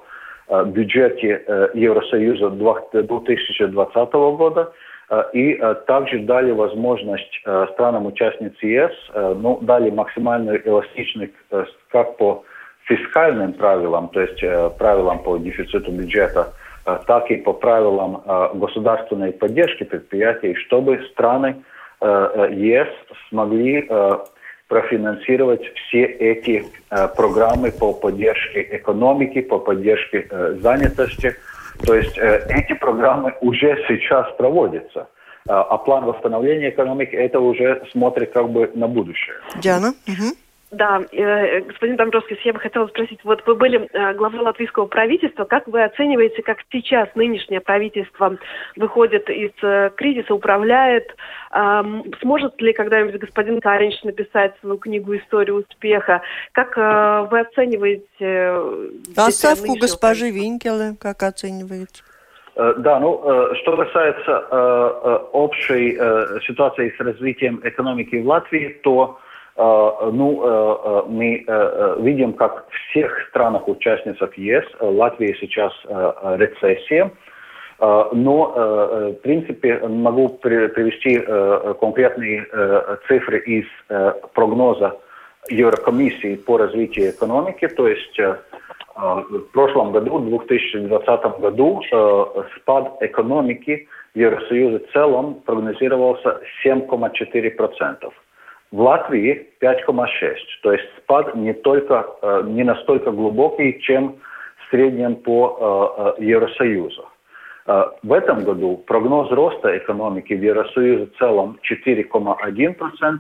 в 0.48 0.66
бюджете 0.66 1.42
Евросоюза 1.74 2.50
2020 2.50 4.12
года– 4.12 4.72
Э, 4.82 4.89
и 5.32 5.54
э, 5.54 5.74
также 5.86 6.20
дали 6.20 6.52
возможность 6.52 7.40
э, 7.44 7.66
странам-участниц 7.72 8.52
ЕС, 8.62 8.92
ну, 9.14 9.58
дали 9.60 9.90
максимальную 9.90 10.66
эластичность 10.66 11.32
как 11.90 12.16
по 12.16 12.44
фискальным 12.84 13.52
правилам, 13.52 14.08
то 14.08 14.20
есть 14.20 14.40
правилам 14.78 15.22
по 15.22 15.36
дефициту 15.38 15.90
бюджета, 15.92 16.52
так 17.06 17.30
и 17.30 17.36
по 17.36 17.52
правилам 17.52 18.22
государственной 18.54 19.32
поддержки 19.32 19.84
предприятий, 19.84 20.54
чтобы 20.54 21.00
страны 21.12 21.62
ЕС 22.00 22.88
смогли 23.28 23.88
профинансировать 24.66 25.62
все 25.74 26.02
эти 26.02 26.64
программы 27.16 27.70
по 27.70 27.92
поддержке 27.92 28.66
экономики, 28.72 29.40
по 29.40 29.58
поддержке 29.58 30.26
занятости– 30.60 31.36
то 31.84 31.94
есть 31.94 32.16
э, 32.18 32.46
эти 32.48 32.74
программы 32.74 33.34
уже 33.40 33.76
сейчас 33.88 34.26
проводятся. 34.36 35.08
А, 35.48 35.62
а 35.62 35.78
план 35.78 36.04
восстановления 36.04 36.70
экономики 36.70 37.14
это 37.14 37.40
уже 37.40 37.82
смотрит 37.92 38.32
как 38.32 38.50
бы 38.50 38.70
на 38.74 38.86
будущее. 38.88 39.36
Диана? 39.56 39.94
Угу. 40.06 40.36
Да, 40.70 41.00
э, 41.10 41.62
господин 41.62 41.96
Домбровский, 41.96 42.38
я 42.44 42.52
бы 42.52 42.60
хотела 42.60 42.86
спросить, 42.86 43.18
вот 43.24 43.42
вы 43.44 43.56
были 43.56 43.88
э, 43.92 44.14
главой 44.14 44.38
латвийского 44.38 44.86
правительства, 44.86 45.44
как 45.44 45.66
вы 45.66 45.82
оцениваете, 45.82 46.42
как 46.42 46.58
сейчас 46.70 47.08
нынешнее 47.16 47.60
правительство 47.60 48.36
выходит 48.76 49.28
из 49.28 49.50
э, 49.62 49.90
кризиса, 49.96 50.32
управляет, 50.32 51.08
э, 51.50 51.82
сможет 52.20 52.60
ли 52.60 52.72
когда-нибудь 52.72 53.20
господин 53.20 53.60
Каринч 53.60 54.00
написать 54.04 54.54
свою 54.60 54.78
книгу 54.78 55.16
«История 55.16 55.54
успеха», 55.54 56.22
как 56.52 56.78
э, 56.78 57.26
вы 57.28 57.40
оцениваете... 57.40 58.04
Э, 58.20 58.90
Отставку 59.16 59.74
госпожи 59.74 60.30
Винкелы 60.30 60.94
как 61.00 61.24
оцениваете? 61.24 62.02
Да, 62.54 63.00
ну, 63.00 63.54
что 63.54 63.76
касается 63.76 65.26
общей 65.32 65.94
ситуации 66.46 66.92
с 66.96 67.00
развитием 67.00 67.60
экономики 67.64 68.16
в 68.16 68.26
Латвии, 68.26 68.76
то 68.82 69.18
Э, 69.20 69.28
ну, 69.60 70.42
э, 70.42 70.76
э, 70.84 71.02
мы 71.08 71.44
видим, 72.02 72.32
как 72.32 72.66
в 72.70 72.90
всех 72.90 73.28
странах-участницах 73.28 74.38
ЕС 74.38 74.64
Латвия 74.80 75.36
сейчас 75.38 75.72
рецессия. 76.38 77.10
Но, 77.78 79.12
в 79.16 79.22
принципе, 79.22 79.78
могу 79.88 80.28
привести 80.28 81.18
конкретные 81.80 82.46
цифры 83.08 83.38
из 83.38 83.64
прогноза 84.34 84.98
Еврокомиссии 85.48 86.36
по 86.36 86.58
развитию 86.58 87.10
экономики. 87.10 87.66
То 87.68 87.88
есть 87.88 88.20
в 88.94 89.42
прошлом 89.54 89.92
году, 89.92 90.18
в 90.18 90.28
2020 90.28 91.40
году, 91.40 91.82
спад 92.56 92.98
экономики 93.00 93.88
в 94.14 94.18
Евросоюзе 94.18 94.84
в 94.84 94.92
целом 94.92 95.36
прогнозировался 95.46 96.40
7,4%. 96.62 98.12
В 98.72 98.82
Латвии 98.82 99.48
5,6. 99.60 100.34
То 100.62 100.72
есть 100.72 100.84
спад 100.98 101.34
не, 101.34 101.52
только, 101.52 102.06
э, 102.22 102.42
не 102.46 102.62
настолько 102.62 103.10
глубокий, 103.10 103.80
чем 103.80 104.16
в 104.58 104.70
среднем 104.70 105.16
по 105.16 106.14
э, 106.18 106.22
э, 106.22 106.24
Евросоюзу. 106.24 107.06
В 108.02 108.12
этом 108.12 108.42
году 108.42 108.82
прогноз 108.86 109.30
роста 109.30 109.76
экономики 109.76 110.32
в 110.32 110.42
Евросоюзе 110.42 111.06
в 111.06 111.18
целом 111.18 111.58
4,1%, 111.62 113.18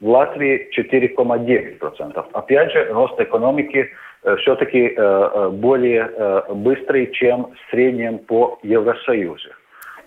в 0.00 0.08
Латвии 0.08 0.70
4,9%. 0.74 2.24
Опять 2.32 2.72
же, 2.72 2.84
рост 2.92 3.20
экономики 3.20 3.90
все-таки 4.38 4.96
более 5.50 6.44
быстрый, 6.54 7.12
чем 7.12 7.52
в 7.52 7.70
среднем 7.70 8.20
по 8.20 8.58
Евросоюзу. 8.62 9.50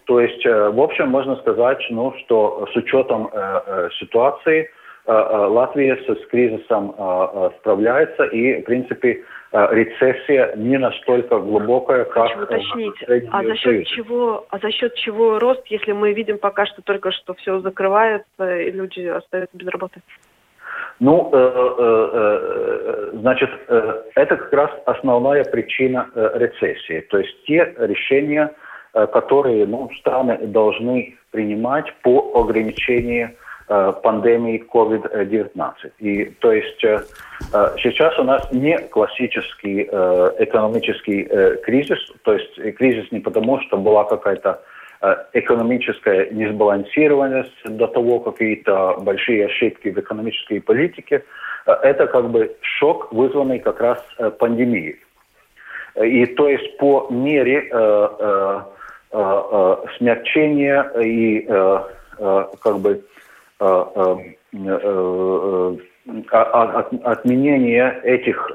То 0.05 0.19
есть, 0.19 0.43
в 0.45 0.81
общем, 0.81 1.09
можно 1.09 1.35
сказать, 1.35 1.85
ну, 1.91 2.15
что 2.19 2.67
с 2.73 2.75
учетом 2.75 3.29
ситуации– 3.99 4.69
Латвия 5.05 5.97
с 5.97 6.27
кризисом 6.27 6.95
э, 6.97 7.49
справляется, 7.59 8.23
и, 8.23 8.61
в 8.61 8.65
принципе, 8.65 9.23
рецессия 9.51 10.55
не 10.55 10.77
настолько 10.77 11.39
глубокая, 11.39 12.05
как 12.05 12.29
Хочу 12.29 12.43
уточнить, 12.43 12.95
а 13.31 13.43
за 13.43 13.55
счет 13.55 13.85
чего, 13.87 14.45
а 14.49 14.57
за 14.59 14.71
счет 14.71 14.95
чего 14.95 15.39
рост, 15.39 15.61
если 15.67 15.91
мы 15.91 16.13
видим 16.13 16.37
пока 16.37 16.65
что 16.65 16.81
только 16.81 17.11
что 17.11 17.33
все 17.35 17.59
закрывается 17.59 18.57
и 18.59 18.71
люди 18.71 19.01
остаются 19.01 19.55
без 19.55 19.67
работы? 19.67 20.01
Ну, 20.99 21.29
э, 21.33 21.37
э, 21.37 23.09
значит, 23.13 23.49
э, 23.67 24.03
это 24.15 24.37
как 24.37 24.53
раз 24.53 24.71
основная 24.85 25.43
причина 25.43 26.09
рецессии. 26.15 27.01
То 27.09 27.17
есть 27.17 27.43
те 27.45 27.73
решения, 27.77 28.53
которые 28.93 29.65
ну, 29.65 29.89
страны 29.99 30.37
должны 30.47 31.17
принимать 31.31 31.93
по 32.03 32.31
ограничению 32.35 33.31
Э, 33.31 33.42
пандемии 33.67 34.63
COVID-19. 34.71 35.91
И 35.99 36.25
то 36.39 36.51
есть 36.51 36.83
э, 36.83 36.99
э, 37.53 37.75
сейчас 37.81 38.17
у 38.19 38.23
нас 38.23 38.51
не 38.51 38.77
классический 38.77 39.83
экономический 39.83 41.23
кризис, 41.63 41.99
то 42.23 42.33
есть 42.33 42.75
кризис 42.77 43.11
не 43.11 43.19
потому, 43.19 43.59
что 43.61 43.77
была 43.77 44.03
какая-то 44.03 44.61
экономическая 45.33 46.29
несбалансированность 46.31 47.63
до 47.65 47.87
того, 47.87 48.19
какие-то 48.19 48.97
большие 49.01 49.47
ошибки 49.47 49.89
в 49.89 49.99
экономической 49.99 50.61
политике. 50.61 51.23
Это 51.65 52.07
как 52.07 52.29
бы 52.29 52.55
шок, 52.61 53.11
вызванный 53.11 53.59
как 53.59 53.81
раз 53.81 54.01
пандемией. 54.39 54.95
И 56.01 56.25
то 56.25 56.47
есть 56.47 56.77
по 56.77 57.07
мере 57.09 57.67
э, 57.69 58.07
э, 58.19 58.61
э, 59.11 59.75
смягчения 59.97 60.83
и 61.01 61.45
э, 61.47 61.79
как 62.61 62.79
бы 62.79 62.93
Э, 62.93 62.99
э, 62.99 62.99
э, 62.99 63.12
отменения 67.01 67.99
этих 68.03 68.51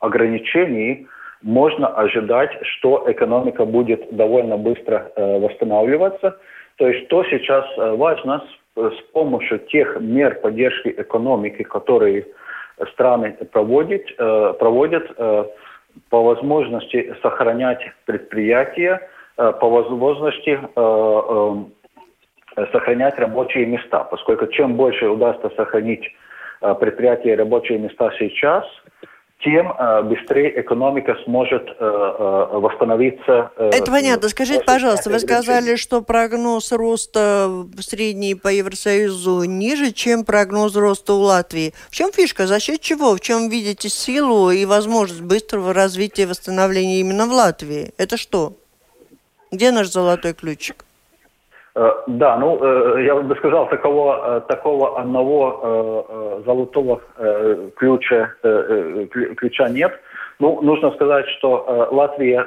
ограничений 0.00 1.06
можно 1.42 1.88
ожидать, 1.88 2.50
что 2.62 3.04
экономика 3.06 3.64
будет 3.64 4.14
довольно 4.14 4.56
быстро 4.56 5.10
восстанавливаться. 5.16 6.38
То 6.76 6.88
есть 6.88 7.06
что 7.06 7.24
сейчас 7.24 7.64
важно 7.76 8.44
с 8.76 9.00
помощью 9.12 9.58
тех 9.60 10.00
мер 10.00 10.40
поддержки 10.40 10.88
экономики, 10.96 11.62
которые 11.62 12.26
страны 12.92 13.36
проводят, 13.52 14.16
проводят 14.16 15.16
по 16.10 16.22
возможности 16.22 17.14
сохранять 17.22 17.92
предприятия, 18.04 19.00
по 19.36 19.70
возможности 19.70 20.58
Э, 20.76 21.54
сохранять 22.72 23.18
рабочие 23.18 23.66
места, 23.66 24.04
поскольку 24.04 24.46
чем 24.48 24.74
больше 24.74 25.08
удастся 25.08 25.50
сохранить 25.56 26.04
э, 26.60 26.74
предприятия 26.74 27.32
и 27.32 27.36
рабочие 27.36 27.78
места 27.78 28.10
сейчас, 28.18 28.64
тем 29.40 29.72
э, 29.72 30.02
быстрее 30.02 30.60
экономика 30.60 31.16
сможет 31.24 31.68
восстановиться. 31.78 33.50
Это 33.58 33.90
понятно. 33.90 34.28
Скажите, 34.28 34.64
пожалуйста, 34.64 35.10
вы 35.10 35.18
сказали, 35.18 35.76
что 35.76 36.00
прогноз 36.00 36.72
роста 36.72 37.66
средний 37.80 38.34
по 38.34 38.48
Евросоюзу 38.48 39.44
ниже, 39.44 39.92
чем 39.92 40.24
прогноз 40.24 40.76
роста 40.76 41.12
у 41.14 41.20
Латвии. 41.20 41.74
В 41.90 41.94
чем 41.94 42.12
фишка? 42.12 42.46
За 42.46 42.60
счет 42.60 42.80
чего? 42.80 43.14
В 43.14 43.20
чем 43.20 43.50
видите 43.50 43.88
силу 43.88 44.50
и 44.50 44.64
возможность 44.64 45.22
быстрого 45.22 45.74
развития 45.74 46.22
и 46.22 46.26
восстановления 46.26 47.00
именно 47.00 47.26
в 47.26 47.32
Латвии? 47.32 47.92
Это 47.98 48.16
что? 48.16 48.54
Где 49.52 49.72
наш 49.72 49.88
золотой 49.88 50.32
ключик? 50.32 50.84
Э, 51.76 51.90
да, 52.06 52.36
ну 52.36 52.58
э, 52.62 53.04
я 53.04 53.16
бы 53.16 53.34
сказал, 53.36 53.68
такого, 53.68 54.38
э, 54.38 54.40
такого 54.48 54.98
одного 55.00 56.42
золотого 56.46 57.00
ключа, 57.76 58.32
ключа 59.36 59.68
нет. 59.68 59.92
Ну, 60.40 60.60
нужно 60.62 60.90
сказать, 60.92 61.26
что 61.38 61.88
Латвия 61.90 62.44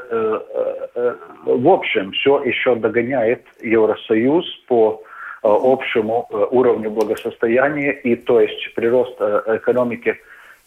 в 1.45 1.69
общем 1.69 2.11
все 2.11 2.43
еще 2.43 2.75
догоняет 2.75 3.43
Евросоюз 3.61 4.45
по 4.67 5.01
общему 5.41 6.27
уровню 6.51 6.91
благосостояния, 6.91 7.91
и 7.91 8.15
то 8.15 8.41
есть 8.41 8.73
прирост 8.75 9.19
экономики 9.21 10.17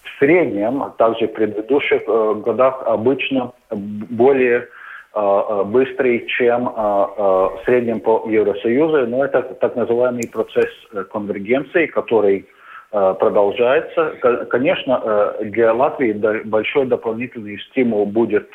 в 0.02 0.18
среднем, 0.18 0.92
также 0.96 1.28
в 1.28 1.32
предыдущих 1.32 2.04
годах 2.06 2.82
обычно 2.86 3.52
более 3.70 4.68
быстрый, 5.12 6.26
чем 6.26 6.66
в 6.66 7.60
среднем 7.64 8.00
по 8.00 8.24
Евросоюзу, 8.28 9.06
но 9.06 9.24
это 9.24 9.42
так 9.42 9.74
называемый 9.76 10.28
процесс 10.32 10.70
конвергенции, 11.12 11.86
который 11.86 12.46
продолжается. 12.90 14.14
Конечно, 14.50 15.34
для 15.40 15.72
Латвии 15.72 16.12
большой 16.44 16.86
дополнительный 16.86 17.58
стимул 17.70 18.06
будет 18.06 18.48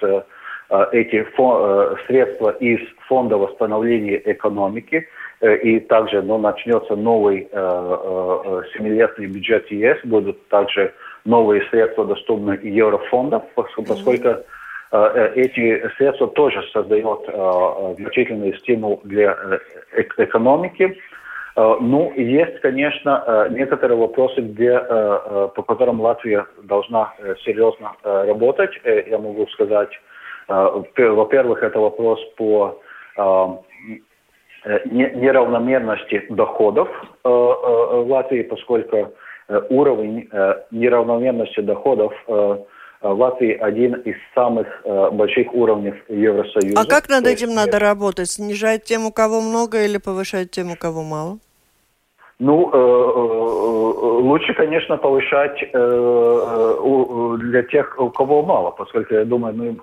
эти 0.92 1.26
средства 2.08 2.50
из 2.52 2.80
Фонда 3.08 3.38
восстановления 3.38 4.22
экономики, 4.26 5.08
и 5.42 5.80
также 5.82 6.22
ну, 6.22 6.38
начнется 6.38 6.96
новый 6.96 7.48
семилетний 8.74 9.28
бюджет 9.28 9.70
ЕС, 9.72 9.98
будут 10.06 10.48
также 10.48 10.94
новые 11.26 11.62
средства 11.70 12.06
доступны 12.06 12.60
еврофондов, 12.64 13.44
поскольку 13.56 14.44
эти 14.92 15.90
средства 15.98 16.28
тоже 16.28 16.64
создают 16.72 17.26
значительный 17.98 18.58
стимул 18.60 19.02
для 19.04 19.60
экономики. 20.18 20.98
Ну, 21.56 22.12
есть, 22.16 22.60
конечно, 22.60 23.48
некоторые 23.50 23.98
вопросы, 23.98 24.42
где, 24.42 24.78
по 24.80 25.64
которым 25.68 26.02
Латвия 26.02 26.46
должна 26.64 27.14
серьезно 27.46 27.94
работать. 28.04 28.72
Я 28.84 29.18
могу 29.18 29.48
сказать, 29.48 29.90
во-первых, 30.48 31.64
это 31.64 31.80
вопрос 31.80 32.20
по 32.36 32.82
неравномерности 34.66 36.26
доходов 36.30 36.90
Латвии, 37.24 38.44
поскольку 38.44 39.14
уровень 39.70 40.30
неравномерности 40.72 41.62
доходов 41.62 42.14
в 43.14 43.20
Латвии 43.20 43.54
один 43.54 43.94
из 43.94 44.16
самых 44.34 44.68
больших 45.14 45.54
уровней 45.54 45.94
Евросоюза. 46.10 46.80
А 46.80 46.86
как 46.86 47.10
над 47.10 47.28
этим 47.28 47.54
надо 47.54 47.80
работать? 47.80 48.30
Снижать 48.30 48.84
тем, 48.84 49.06
у 49.06 49.12
кого 49.12 49.42
много, 49.42 49.84
или 49.84 49.98
повышать 49.98 50.52
тем, 50.52 50.72
у 50.72 50.76
кого 50.76 51.04
мало? 51.04 51.40
Ну, 52.38 52.70
э, 52.70 52.78
э, 52.78 54.22
лучше, 54.24 54.54
конечно, 54.54 54.98
повышать 54.98 55.64
э, 55.74 57.38
для 57.40 57.64
тех, 57.64 57.96
у 57.98 58.10
кого 58.10 58.44
мало, 58.44 58.72
поскольку, 58.72 59.14
я 59.14 59.24
думаю, 59.24 59.56
мы 59.56 59.78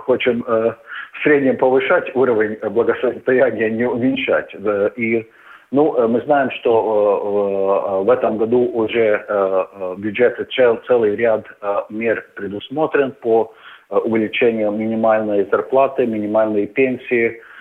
хотим 0.00 0.42
в 0.42 1.22
среднем 1.22 1.56
повышать 1.56 2.14
уровень 2.14 2.58
благосостояния, 2.70 3.70
не 3.70 3.86
уменьшать. 3.86 4.54
И 4.96 5.26
ну, 5.70 6.08
мы 6.08 6.20
знаем, 6.22 6.50
что 6.52 8.02
в 8.04 8.10
этом 8.10 8.38
году 8.38 8.70
уже 8.72 9.24
в 9.28 9.96
бюджете 9.98 10.46
целый 10.86 11.16
ряд 11.16 11.44
мер 11.90 12.24
предусмотрен 12.34 13.12
по 13.20 13.52
увеличению 13.90 14.70
минимальной 14.70 15.44
зарплаты, 15.50 16.06
минимальной 16.06 16.66
пенсии, 16.66 17.26
Э, 17.28 17.32
э, 17.32 17.55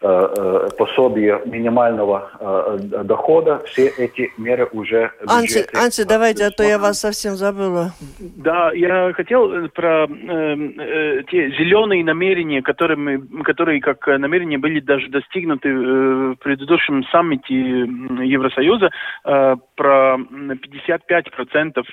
пособие 0.00 1.42
минимального 1.44 2.30
э, 2.38 2.78
дохода, 3.02 3.62
все 3.66 3.88
эти 3.98 4.32
меры 4.38 4.68
уже... 4.72 5.10
Анти, 5.26 5.66
Анти, 5.76 6.04
давайте, 6.04 6.46
а 6.46 6.50
то 6.50 6.62
я 6.62 6.78
вас 6.78 7.00
совсем 7.00 7.34
забыла. 7.34 7.90
Да, 8.20 8.70
я 8.74 9.12
хотел 9.12 9.68
про 9.70 10.04
э, 10.04 11.22
те 11.28 11.50
зеленые 11.50 12.04
намерения, 12.04 12.62
которыми, 12.62 13.42
которые 13.42 13.80
как 13.80 14.06
намерения 14.06 14.58
были 14.58 14.78
даже 14.78 15.08
достигнуты 15.08 15.74
в 15.74 16.36
предыдущем 16.36 17.02
саммите 17.10 17.54
Евросоюза, 17.54 18.90
э, 19.24 19.56
про 19.74 20.16
55% 20.16 21.84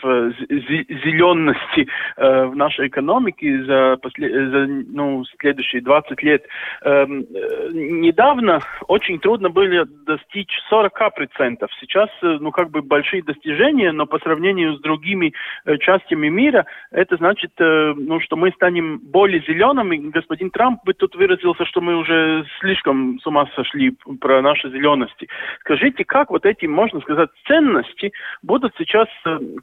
зеленности 1.04 1.88
э, 2.18 2.46
в 2.46 2.56
нашей 2.56 2.88
экономике 2.88 3.64
за, 3.64 3.98
после, 4.00 4.30
за 4.30 4.68
ну, 4.68 5.24
следующие 5.40 5.65
20 5.74 6.24
лет. 6.24 6.46
Эм, 6.84 7.26
недавно 7.74 8.62
очень 8.88 9.20
трудно 9.20 9.50
было 9.50 9.86
достичь 9.86 10.52
40%. 10.72 11.68
Сейчас, 11.80 12.10
э, 12.22 12.38
ну, 12.40 12.52
как 12.52 12.70
бы 12.70 12.82
большие 12.82 13.24
достижения, 13.24 13.92
но 13.92 14.06
по 14.06 14.20
сравнению 14.20 14.76
с 14.76 14.82
другими 14.82 15.34
э, 15.66 15.78
частями 15.78 16.30
мира, 16.30 16.66
это 16.92 17.18
значит, 17.18 17.52
э, 17.60 17.94
ну, 17.96 18.20
что 18.20 18.36
мы 18.36 18.52
станем 18.52 19.00
более 19.00 19.42
зелеными. 19.42 19.98
Господин 20.10 20.50
Трамп 20.50 20.84
бы 20.86 20.94
тут 20.94 21.16
выразился, 21.16 21.66
что 21.66 21.82
мы 21.82 21.96
уже 21.96 22.46
слишком 22.60 23.20
с 23.20 23.28
ума 23.28 23.48
сошли 23.56 23.96
про 24.22 24.42
наши 24.42 24.70
зелености. 24.70 25.28
Скажите, 25.62 26.06
как 26.06 26.30
вот 26.30 26.46
эти, 26.46 26.66
можно 26.66 27.00
сказать, 27.02 27.30
ценности 27.48 28.12
будут 28.42 28.74
сейчас 28.78 29.08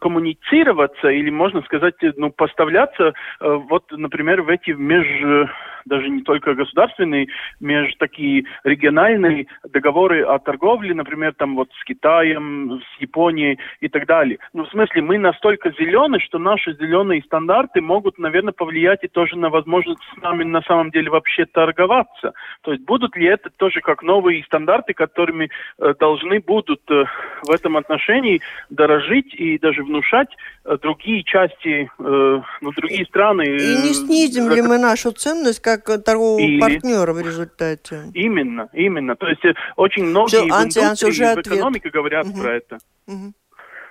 коммуницироваться 0.00 1.09
или, 1.09 1.30
можно 1.30 1.62
сказать, 1.62 1.94
ну, 2.16 2.30
поставляться 2.30 3.12
вот, 3.40 3.84
например, 3.90 4.42
в 4.42 4.48
эти 4.48 4.70
меж 4.70 5.48
даже 5.93 6.09
не 6.09 6.22
только 6.22 6.55
государственные, 6.55 7.28
между 7.61 7.99
такие 7.99 8.45
региональные 8.64 9.47
договоры 9.68 10.22
о 10.22 10.38
торговле, 10.38 10.95
например, 10.95 11.34
там 11.34 11.55
вот 11.55 11.68
с 11.78 11.84
Китаем, 11.84 12.80
с 12.80 13.01
Японией 13.03 13.59
и 13.80 13.88
так 13.88 14.07
далее. 14.07 14.38
Ну, 14.55 14.64
в 14.64 14.70
смысле, 14.70 15.03
мы 15.03 15.18
настолько 15.18 15.70
зеленые, 15.78 16.20
что 16.20 16.38
наши 16.38 16.72
зеленые 16.76 17.22
стандарты 17.22 17.82
могут, 17.82 18.18
наверное, 18.18 18.55
повлиять 18.55 19.05
и 19.05 19.09
тоже 19.09 19.36
на 19.36 19.51
возможность 19.51 20.01
с 20.14 20.22
нами 20.22 20.45
на 20.45 20.62
самом 20.62 20.90
деле 20.90 21.11
вообще 21.11 21.45
торговаться. 21.45 22.32
То 22.62 22.72
есть 22.72 22.84
будут 22.86 23.14
ли 23.16 23.26
это 23.26 23.51
тоже 23.51 23.80
как 23.80 24.03
новые 24.03 24.43
стандарты, 24.45 24.95
которыми 24.95 25.51
э, 25.78 25.95
должны 26.01 26.40
будут 26.40 26.80
э, 26.90 27.05
в 27.43 27.51
этом 27.51 27.76
отношении 27.76 28.40
дорожить 28.70 29.34
и 29.34 29.59
даже 29.59 29.82
внушать 29.82 30.28
э, 30.64 30.76
другие 30.80 31.22
части, 31.24 31.90
э, 31.99 32.40
ну, 32.61 32.72
другие 32.76 33.05
страны. 33.07 33.43
И 33.43 33.76
не 33.82 33.95
снизим 33.95 34.51
ли 34.51 34.62
мы 34.62 34.78
нашу 34.78 35.12
ценность 35.12 35.61
как 35.61 35.84
торгового 36.05 36.40
Или... 36.40 36.61
партнера 36.61 37.12
в 37.12 37.20
результате. 37.20 38.03
Именно, 38.14 38.68
именно. 38.72 39.16
То 39.16 39.28
есть 39.28 39.45
э, 39.45 39.55
очень 39.76 40.05
многие 40.05 40.28
Все, 40.28 40.47
в 40.47 40.53
анти, 40.53 40.78
индустрии, 40.78 41.09
уже 41.11 41.34
в 41.34 41.38
экономике 41.38 41.90
говорят 41.90 42.26
угу. 42.26 42.40
про 42.40 42.55
это. 42.55 42.78
Угу. 43.07 43.32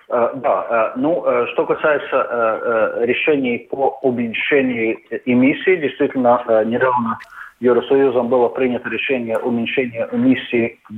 Да, 0.09 0.93
ну, 0.97 1.23
что 1.53 1.65
касается 1.65 2.97
решений 3.05 3.65
по 3.71 3.97
уменьшению 4.01 4.97
эмиссий, 5.25 5.77
действительно, 5.77 6.43
недавно 6.65 7.17
Евросоюзом 7.61 8.27
было 8.27 8.49
принято 8.49 8.89
решение 8.89 9.37
уменьшения 9.37 10.09
эмиссий 10.11 10.79
к 10.83 10.91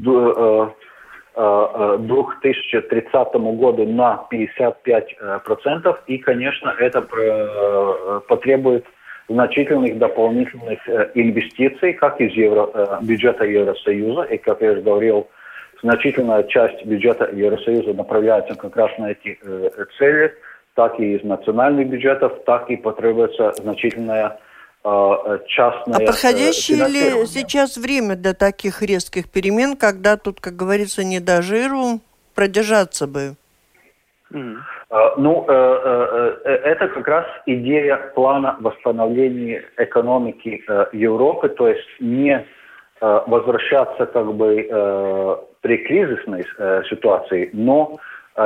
2030 1.36 3.34
году 3.34 3.86
на 3.86 4.26
55%, 4.32 5.98
и, 6.08 6.18
конечно, 6.20 6.76
это 6.80 7.02
потребует 8.28 8.86
значительных 9.30 9.98
дополнительных 9.98 10.88
э, 10.88 11.12
инвестиций, 11.16 11.94
как 11.94 12.20
из 12.20 12.34
евро, 12.34 12.70
э, 12.74 12.98
бюджета 13.02 13.46
Евросоюза, 13.46 14.24
и, 14.24 14.38
как 14.38 14.62
я 14.62 14.72
уже 14.72 14.82
говорил, 14.82 15.28
значительная 15.82 16.44
часть 16.44 16.86
бюджета 16.86 17.30
Евросоюза 17.32 17.94
направляется 17.94 18.56
как 18.56 18.76
раз 18.76 18.92
на 18.98 19.12
эти 19.12 19.40
э, 19.42 19.70
цели, 19.98 20.34
так 20.76 21.00
и 21.00 21.16
из 21.16 21.24
национальных 21.24 21.88
бюджетов, 21.88 22.34
так 22.46 22.70
и 22.70 22.76
потребуется 22.76 23.54
значительная 23.54 24.40
частная... 24.84 25.96
А 25.96 26.06
подходящее 26.06 26.88
ли 26.88 27.26
сейчас 27.26 27.78
время 27.78 28.16
для 28.16 28.34
таких 28.34 28.82
резких 28.82 29.30
перемен, 29.30 29.78
когда 29.78 30.18
тут, 30.18 30.42
как 30.42 30.56
говорится, 30.56 31.04
не 31.04 31.20
до 31.20 31.42
жиру, 31.42 32.02
продержаться 32.36 33.08
бы? 33.08 33.36
Mm. 34.32 34.58
Ну, 35.18 35.46
э, 35.48 36.36
э, 36.46 36.50
это 36.66 36.88
как 36.90 37.08
раз 37.08 37.26
идея 37.46 37.98
плана 38.14 38.58
восстановления 38.60 39.64
экономики 39.78 40.64
Европы, 40.92 41.50
то 41.50 41.68
есть 41.68 41.88
не 42.00 42.46
возвращаться 43.02 44.06
как 44.06 44.34
бы 44.34 45.46
при 45.60 45.78
кризисной 45.78 46.46
ситуации, 46.90 47.50
но 47.52 48.00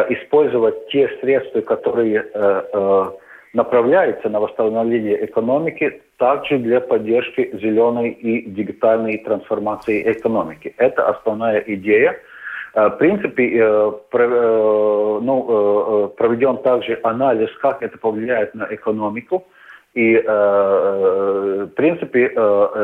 использовать 0.10 0.90
те 0.90 1.08
средства, 1.22 1.62
которые 1.62 2.26
направляются 3.54 4.30
на 4.30 4.40
восстановление 4.40 5.26
экономики, 5.26 6.02
также 6.18 6.58
для 6.58 6.82
поддержки 6.82 7.50
зеленой 7.54 8.10
и 8.10 8.50
дигитальной 8.50 9.18
трансформации 9.20 10.12
экономики. 10.12 10.74
Это 10.78 11.08
основная 11.10 11.60
идея. 11.60 12.18
Э, 12.74 12.88
в 12.90 12.98
принципе, 12.98 13.58
э, 13.58 13.92
э, 14.14 15.20
ну, 15.22 16.14
проведен 16.18 16.58
также 16.58 17.00
анализ, 17.04 17.50
как 17.62 17.82
это 17.82 17.98
повлияет 17.98 18.54
на 18.56 18.68
экономику. 18.70 19.46
И, 19.94 20.16
в 20.16 21.70
принципе, 21.76 22.32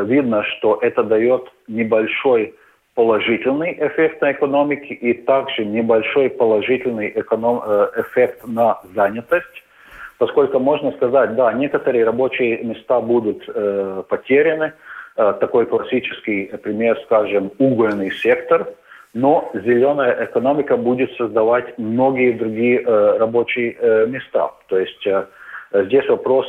видно, 0.04 0.42
что 0.42 0.78
это 0.82 1.04
дает 1.04 1.42
небольшой 1.68 2.56
положительный 2.96 3.72
эффект 3.78 4.20
на 4.20 4.32
экономике 4.32 4.94
и 4.94 5.12
также 5.12 5.64
небольшой 5.64 6.28
положительный 6.28 7.12
эконом, 7.14 7.58
эффект 7.96 8.44
на 8.48 8.80
занятость, 8.96 9.63
поскольку 10.18 10.58
можно 10.58 10.92
сказать, 10.92 11.34
да, 11.34 11.52
некоторые 11.52 12.04
рабочие 12.04 12.62
места 12.64 13.00
будут 13.00 13.46
потеряны, 14.08 14.72
такой 15.14 15.66
классический 15.66 16.46
пример, 16.62 16.98
скажем, 17.04 17.52
угольный 17.58 18.10
сектор, 18.10 18.66
но 19.12 19.48
зеленая 19.54 20.24
экономика 20.24 20.76
будет 20.76 21.12
создавать 21.16 21.78
многие 21.78 22.32
другие 22.32 22.80
рабочие 22.84 23.76
места. 24.08 24.50
То 24.68 24.78
есть 24.78 25.06
здесь 25.72 26.08
вопрос, 26.08 26.46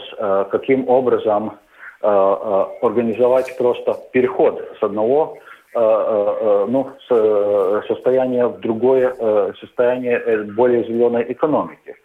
каким 0.50 0.90
образом 0.90 1.60
организовать 2.02 3.56
просто 3.58 3.96
переход 4.12 4.68
с 4.80 4.84
одного 4.84 5.38
ну, 5.76 6.92
состояния 7.88 8.48
в 8.48 8.60
другое 8.62 9.54
состояние 9.60 10.44
более 10.56 10.84
зеленой 10.86 11.26
экономики. 11.32 11.96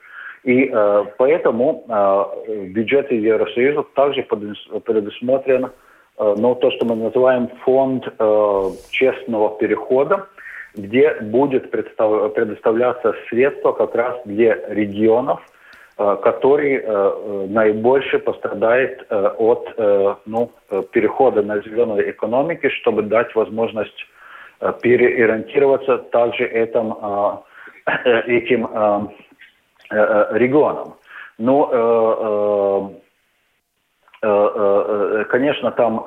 И 0.45 0.70
э, 0.72 1.05
поэтому 1.18 1.84
э, 1.86 1.93
в 2.49 2.72
бюджете 2.72 3.16
Евросоюза 3.16 3.84
также 3.95 4.22
предусмотрен 4.22 5.66
э, 5.66 6.34
ну, 6.38 6.55
то, 6.55 6.70
что 6.70 6.86
мы 6.86 6.97
называем 6.97 7.49
фонд 7.64 8.07
э, 8.07 8.70
честного 8.91 9.59
перехода, 9.59 10.28
где 10.74 11.14
будет 11.20 11.70
представ, 11.70 12.32
предоставляться 12.32 13.14
средства 13.28 13.72
как 13.72 13.95
раз 13.95 14.18
для 14.24 14.57
регионов, 14.68 15.41
э, 15.99 16.16
которые 16.22 16.80
э, 16.80 16.84
э 16.86 17.47
наибольше 17.51 18.18
пострадают 18.18 19.05
э, 19.11 19.30
от 19.36 19.74
э, 19.76 20.14
ну, 20.24 20.53
перехода 20.93 21.43
на 21.43 21.61
зеленую 21.61 22.09
экономику, 22.11 22.70
чтобы 22.80 23.03
дать 23.03 23.34
возможность 23.34 24.07
э, 24.61 24.72
переориентироваться 24.80 25.99
также 25.99 26.47
этим, 26.47 26.95
э, 26.95 27.36
э 28.07 28.20
этим 28.26 28.66
э, 28.72 29.01
Э, 29.03 29.07
э, 29.07 29.29
регионам. 29.91 30.95
Но, 31.38 32.91
э, 34.22 35.24
конечно, 35.30 35.70
там 35.70 36.05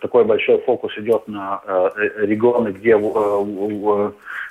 такой 0.00 0.24
большой 0.24 0.58
фокус 0.60 0.96
идет 0.98 1.26
на 1.26 1.60
регионы, 1.96 2.68
где 2.68 2.96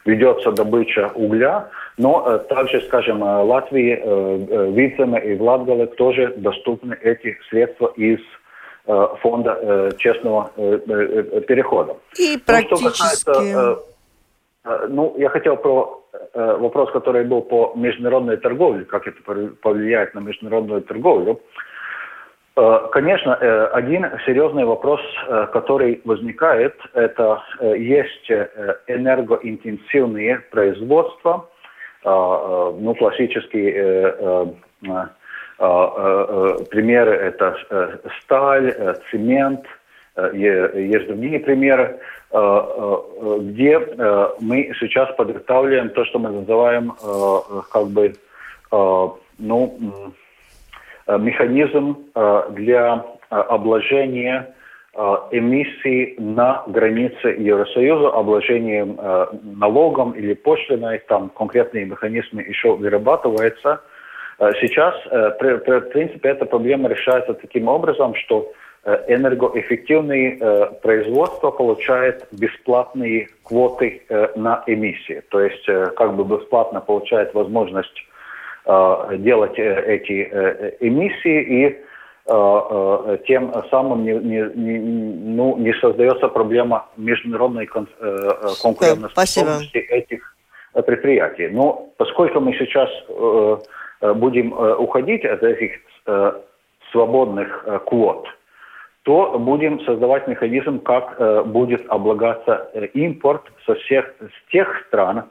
ведется 0.06 0.52
добыча 0.52 1.12
угля, 1.16 1.70
но 1.98 2.38
также, 2.40 2.82
скажем, 2.82 3.24
Латвии, 3.24 3.96
Вицеме 4.74 5.20
и 5.24 5.36
Владгале 5.36 5.86
тоже 5.86 6.34
доступны 6.36 6.98
эти 7.02 7.38
средства 7.50 7.94
из 7.96 8.20
фонда 9.22 9.94
честного 9.98 10.52
перехода. 11.48 11.96
И 12.18 12.38
практически... 12.46 13.54
Ну, 13.54 13.78
ну, 14.90 15.16
я 15.18 15.30
хотел 15.30 15.56
про 15.56 15.99
Э, 15.99 15.99
вопрос, 16.34 16.92
который 16.92 17.24
был 17.24 17.42
по 17.42 17.74
международной 17.76 18.38
торговле, 18.38 18.86
как 18.86 19.08
это 19.08 19.22
повлияет 19.62 20.16
на 20.16 20.20
международную 20.20 20.82
торговлю. 20.82 21.40
Э, 22.60 22.88
конечно, 22.92 23.38
э, 23.40 23.68
один 23.74 24.06
серьезный 24.26 24.66
вопрос, 24.66 25.00
который 25.54 26.02
возникает, 26.04 26.76
это 26.94 27.42
есть 27.62 28.30
энергоинтенсивные 28.88 30.40
производства, 30.52 31.48
ну, 32.04 32.96
классические 32.98 34.56
примеры 35.58 37.12
это 37.12 38.00
сталь, 38.22 38.96
цемент, 39.12 39.66
есть 40.34 41.08
другие 41.08 41.40
примеры. 41.42 42.00
Э, 42.32 42.38
э, 42.38 43.38
где 43.42 43.80
э, 43.80 44.30
мы 44.40 44.72
сейчас 44.80 45.10
подготавливаем 45.16 45.90
то, 45.90 46.06
что 46.06 46.20
мы 46.20 46.30
называем 46.30 46.94
как 47.72 47.88
бы 47.88 48.14
ну, 49.40 50.14
механизм 51.08 51.98
для 52.52 53.04
обложения 53.30 54.54
эмиссий 55.32 56.16
на 56.20 56.64
границе 56.68 57.30
Евросоюза, 57.30 58.10
обложением 58.10 59.00
налогом 59.58 60.12
или 60.12 60.36
пошлиной, 60.36 61.00
там 61.08 61.30
конкретные 61.30 61.86
механизмы 61.86 62.44
еще 62.44 62.76
вырабатываются. 62.76 63.82
Сейчас, 64.38 64.94
в 65.06 65.90
принципе, 65.92 66.30
эта 66.30 66.46
проблема 66.46 66.90
решается 66.90 67.34
таким 67.34 67.70
образом, 67.70 68.14
что 68.14 68.52
энергоэффективные 68.86 70.38
э, 70.40 70.68
производства 70.82 71.52
получают 71.52 72.26
бесплатные 72.32 73.28
квоты 73.44 74.04
э, 74.08 74.30
на 74.36 74.64
эмиссии. 74.68 75.22
То 75.30 75.42
есть 75.42 75.66
как 75.66 76.16
бы 76.16 76.24
бесплатно 76.24 76.80
получает 76.82 77.34
возможность 77.34 78.06
делать 78.66 79.58
эти 79.58 80.30
эмиссии 80.80 81.42
и 81.42 81.76
тем 83.26 83.54
самым 83.72 84.04
не, 84.04 84.14
не, 84.14 84.44
не, 84.54 84.78
ну, 84.78 85.58
не 85.58 85.74
создается 85.76 86.28
проблема 86.28 86.86
международной 86.96 87.66
конкурентоспособности 87.66 89.78
этих 89.78 90.36
предприятий. 90.86 91.48
Но 91.48 91.90
поскольку 91.98 92.42
мы 92.42 92.54
сейчас 92.54 92.92
будем 94.02 94.54
уходить 94.54 95.26
от 95.26 95.42
этих 95.42 95.80
свободных 96.92 97.66
квот, 97.88 98.28
то 99.10 99.40
будем 99.40 99.80
создавать 99.86 100.28
механизм, 100.28 100.82
как 100.82 101.16
э, 101.18 101.42
будет 101.42 101.84
облагаться 101.90 102.70
э, 102.76 102.86
импорт 102.94 103.42
со 103.66 103.74
всех 103.74 104.06
с 104.20 104.52
тех 104.52 104.68
стран, 104.86 105.24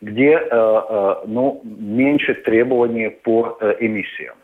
где 0.00 0.38
э, 0.38 1.14
ну, 1.26 1.60
меньше 1.64 2.34
требований 2.34 3.08
по 3.08 3.58
эмиссиям. 3.80 4.36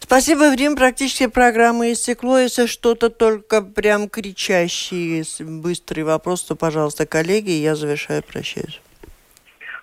Спасибо, 0.00 0.50
время 0.50 0.74
практически 0.74 1.26
программы 1.26 1.92
истекло. 1.92 2.38
Если 2.38 2.64
что-то 2.64 3.10
только 3.10 3.60
прям 3.60 4.08
кричащий, 4.08 5.22
быстрый 5.62 6.04
вопрос, 6.04 6.44
то, 6.44 6.56
пожалуйста, 6.56 7.06
коллеги, 7.06 7.50
я 7.50 7.74
завершаю, 7.74 8.22
прощаюсь. 8.22 8.80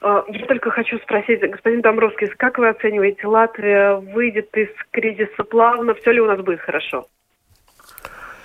Я 0.01 0.45
только 0.47 0.71
хочу 0.71 0.97
спросить, 0.97 1.41
господин 1.41 1.81
Домбровский, 1.81 2.27
как 2.29 2.57
вы 2.57 2.69
оцениваете, 2.69 3.27
Латвия 3.27 3.97
выйдет 3.97 4.49
из 4.57 4.69
кризиса 4.89 5.43
плавно, 5.43 5.93
все 5.93 6.11
ли 6.11 6.21
у 6.21 6.25
нас 6.25 6.39
будет 6.41 6.61
хорошо? 6.61 7.05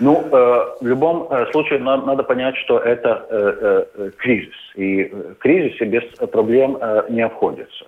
Ну, 0.00 0.24
э, 0.30 0.64
в 0.80 0.86
любом 0.86 1.28
э, 1.30 1.46
случае 1.52 1.78
нам 1.78 2.06
надо 2.06 2.22
понять, 2.24 2.56
что 2.56 2.78
это 2.78 3.26
э, 3.30 3.84
э, 3.94 4.10
кризис. 4.18 4.54
И 4.74 5.04
в 5.04 5.34
кризисе 5.36 5.84
без 5.84 6.02
проблем 6.30 6.76
э, 6.80 7.04
не 7.10 7.22
обходится. 7.22 7.84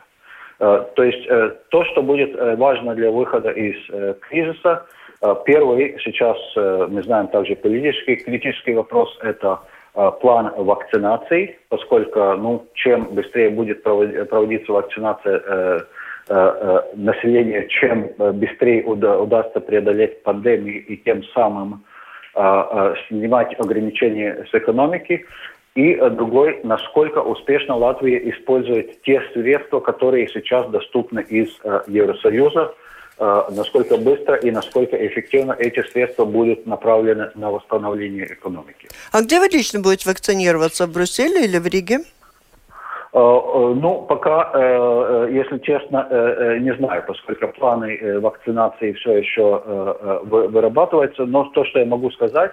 Э, 0.61 0.85
то 0.95 1.03
есть 1.03 1.27
э, 1.29 1.51
то, 1.71 1.85
что 1.85 2.03
будет 2.03 2.35
э, 2.37 2.57
важно 2.57 2.95
для 2.95 3.11
выхода 3.11 3.51
из 3.51 3.77
э, 3.91 4.15
кризиса, 4.21 4.87
э, 5.21 5.35
первый 5.45 5.99
сейчас, 6.05 6.37
э, 6.57 6.87
мы 6.89 7.03
знаем 7.03 7.27
также 7.29 7.57
политический, 7.57 8.17
критический 8.17 8.75
вопрос, 8.75 9.19
это 9.23 9.59
э, 9.95 10.11
план 10.21 10.53
вакцинации, 10.57 11.59
поскольку 11.69 12.21
ну, 12.37 12.67
чем 12.75 13.07
быстрее 13.15 13.51
будет 13.51 13.83
проводиться 13.83 14.73
вакцинация 14.73 15.43
э, 15.45 15.81
э, 16.29 16.35
э 16.35 16.81
населения, 16.95 17.67
чем 17.67 18.11
быстрее 18.17 18.85
уда 18.85 19.19
удастся 19.19 19.61
преодолеть 19.61 20.23
пандемию 20.23 20.87
и 20.87 20.97
тем 20.99 21.25
самым 21.35 21.85
снимать 23.09 23.59
ограничения 23.59 24.47
с 24.51 24.55
экономики, 24.55 25.25
и 25.77 25.95
другой, 26.11 26.61
насколько 26.65 27.19
успешно 27.19 27.77
Латвия 27.77 28.31
использует 28.31 29.03
те 29.03 29.23
средства, 29.35 29.81
которые 29.81 30.27
сейчас 30.29 30.69
доступны 30.71 31.21
из 31.21 31.51
э, 31.63 31.83
Евросоюза, 31.87 32.75
э, 33.19 33.43
насколько 33.51 33.99
быстро 33.99 34.37
и 34.37 34.51
насколько 34.51 34.97
эффективно 35.07 35.53
эти 35.53 35.83
средства 35.91 36.25
будут 36.25 36.67
направлены 36.67 37.31
на 37.35 37.51
восстановление 37.51 38.25
экономики. 38.25 38.89
А 39.13 39.21
где 39.21 39.39
вы 39.39 39.49
лично 39.49 39.81
будете 39.81 40.09
вакцинироваться, 40.09 40.87
в 40.87 40.93
Брюсселе 40.93 41.45
или 41.45 41.59
в 41.59 41.67
Риге? 41.67 41.99
Э, 43.17 43.19
э, 43.19 43.75
ну, 43.81 44.03
пока, 44.03 44.51
э, 44.53 45.29
если 45.33 45.57
честно, 45.59 46.07
не 46.61 46.75
знаю, 46.77 47.03
поскольку 47.07 47.49
планы 47.49 48.21
вакцинации 48.21 48.93
все 48.93 49.19
еще 49.19 50.21
вырабатываются. 50.25 51.25
Но 51.25 51.45
то, 51.55 51.65
что 51.65 51.79
я 51.79 51.87
могу 51.87 52.11
сказать, 52.11 52.53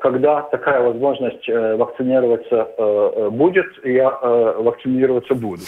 когда 0.00 0.42
такая 0.42 0.80
возможность 0.82 1.46
вакцинироваться 1.48 3.30
будет, 3.30 3.66
я 3.84 4.10
вакцинироваться 4.10 5.34
буду. 5.34 5.62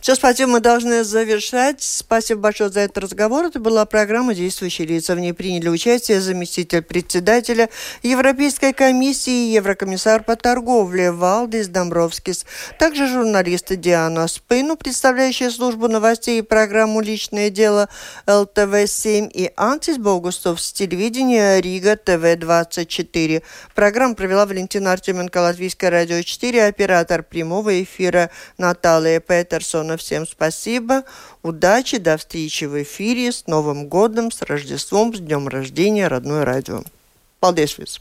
Все, 0.00 0.14
спасибо, 0.14 0.52
мы 0.52 0.60
должны 0.60 1.04
завершать. 1.04 1.82
Спасибо 1.82 2.40
большое 2.40 2.70
за 2.70 2.80
этот 2.80 2.98
разговор. 2.98 3.46
Это 3.46 3.60
была 3.60 3.84
программа 3.84 4.34
«Действующие 4.34 4.86
лица». 4.86 5.14
В 5.14 5.20
ней 5.20 5.32
приняли 5.32 5.68
участие 5.68 6.20
заместитель 6.20 6.82
председателя 6.82 7.68
Европейской 8.02 8.72
комиссии 8.72 9.50
и 9.50 9.52
еврокомиссар 9.54 10.22
по 10.22 10.36
торговле 10.36 11.12
Валдис 11.12 11.68
Домбровскис. 11.68 12.46
Также 12.78 13.08
журналисты 13.08 13.76
Диана 13.76 14.28
Спину, 14.28 14.76
представляющая 14.76 15.50
службу 15.50 15.88
новостей 15.88 16.38
и 16.38 16.42
программу 16.42 17.00
«Личное 17.00 17.50
дело» 17.50 17.88
ЛТВ-7 18.26 19.30
и 19.30 19.52
Антис 19.56 19.98
Богустов 19.98 20.60
с 20.60 20.72
телевидения 20.72 21.60
Рига 21.60 21.96
ТВ-24. 21.96 23.42
Программу 23.74 24.14
провела 24.14 24.46
Валентина 24.46 24.92
Артеменко, 24.92 25.38
Латвийское 25.38 25.90
радио 25.90 26.22
4, 26.22 26.66
оператор 26.66 27.22
прямого 27.22 27.82
эфира 27.82 28.30
Наталья 28.56 29.20
Петерс. 29.20 29.73
Андерсона. 29.74 29.96
Всем 29.96 30.26
спасибо, 30.26 31.04
удачи, 31.42 31.98
до 31.98 32.16
встречи 32.16 32.64
в 32.64 32.82
эфире. 32.82 33.32
С 33.32 33.46
Новым 33.46 33.88
годом, 33.88 34.30
с 34.30 34.42
Рождеством, 34.42 35.14
с 35.14 35.18
днем 35.18 35.48
рождения, 35.48 36.08
родное 36.08 36.44
радио. 36.44 36.82
Paldies! 37.40 38.00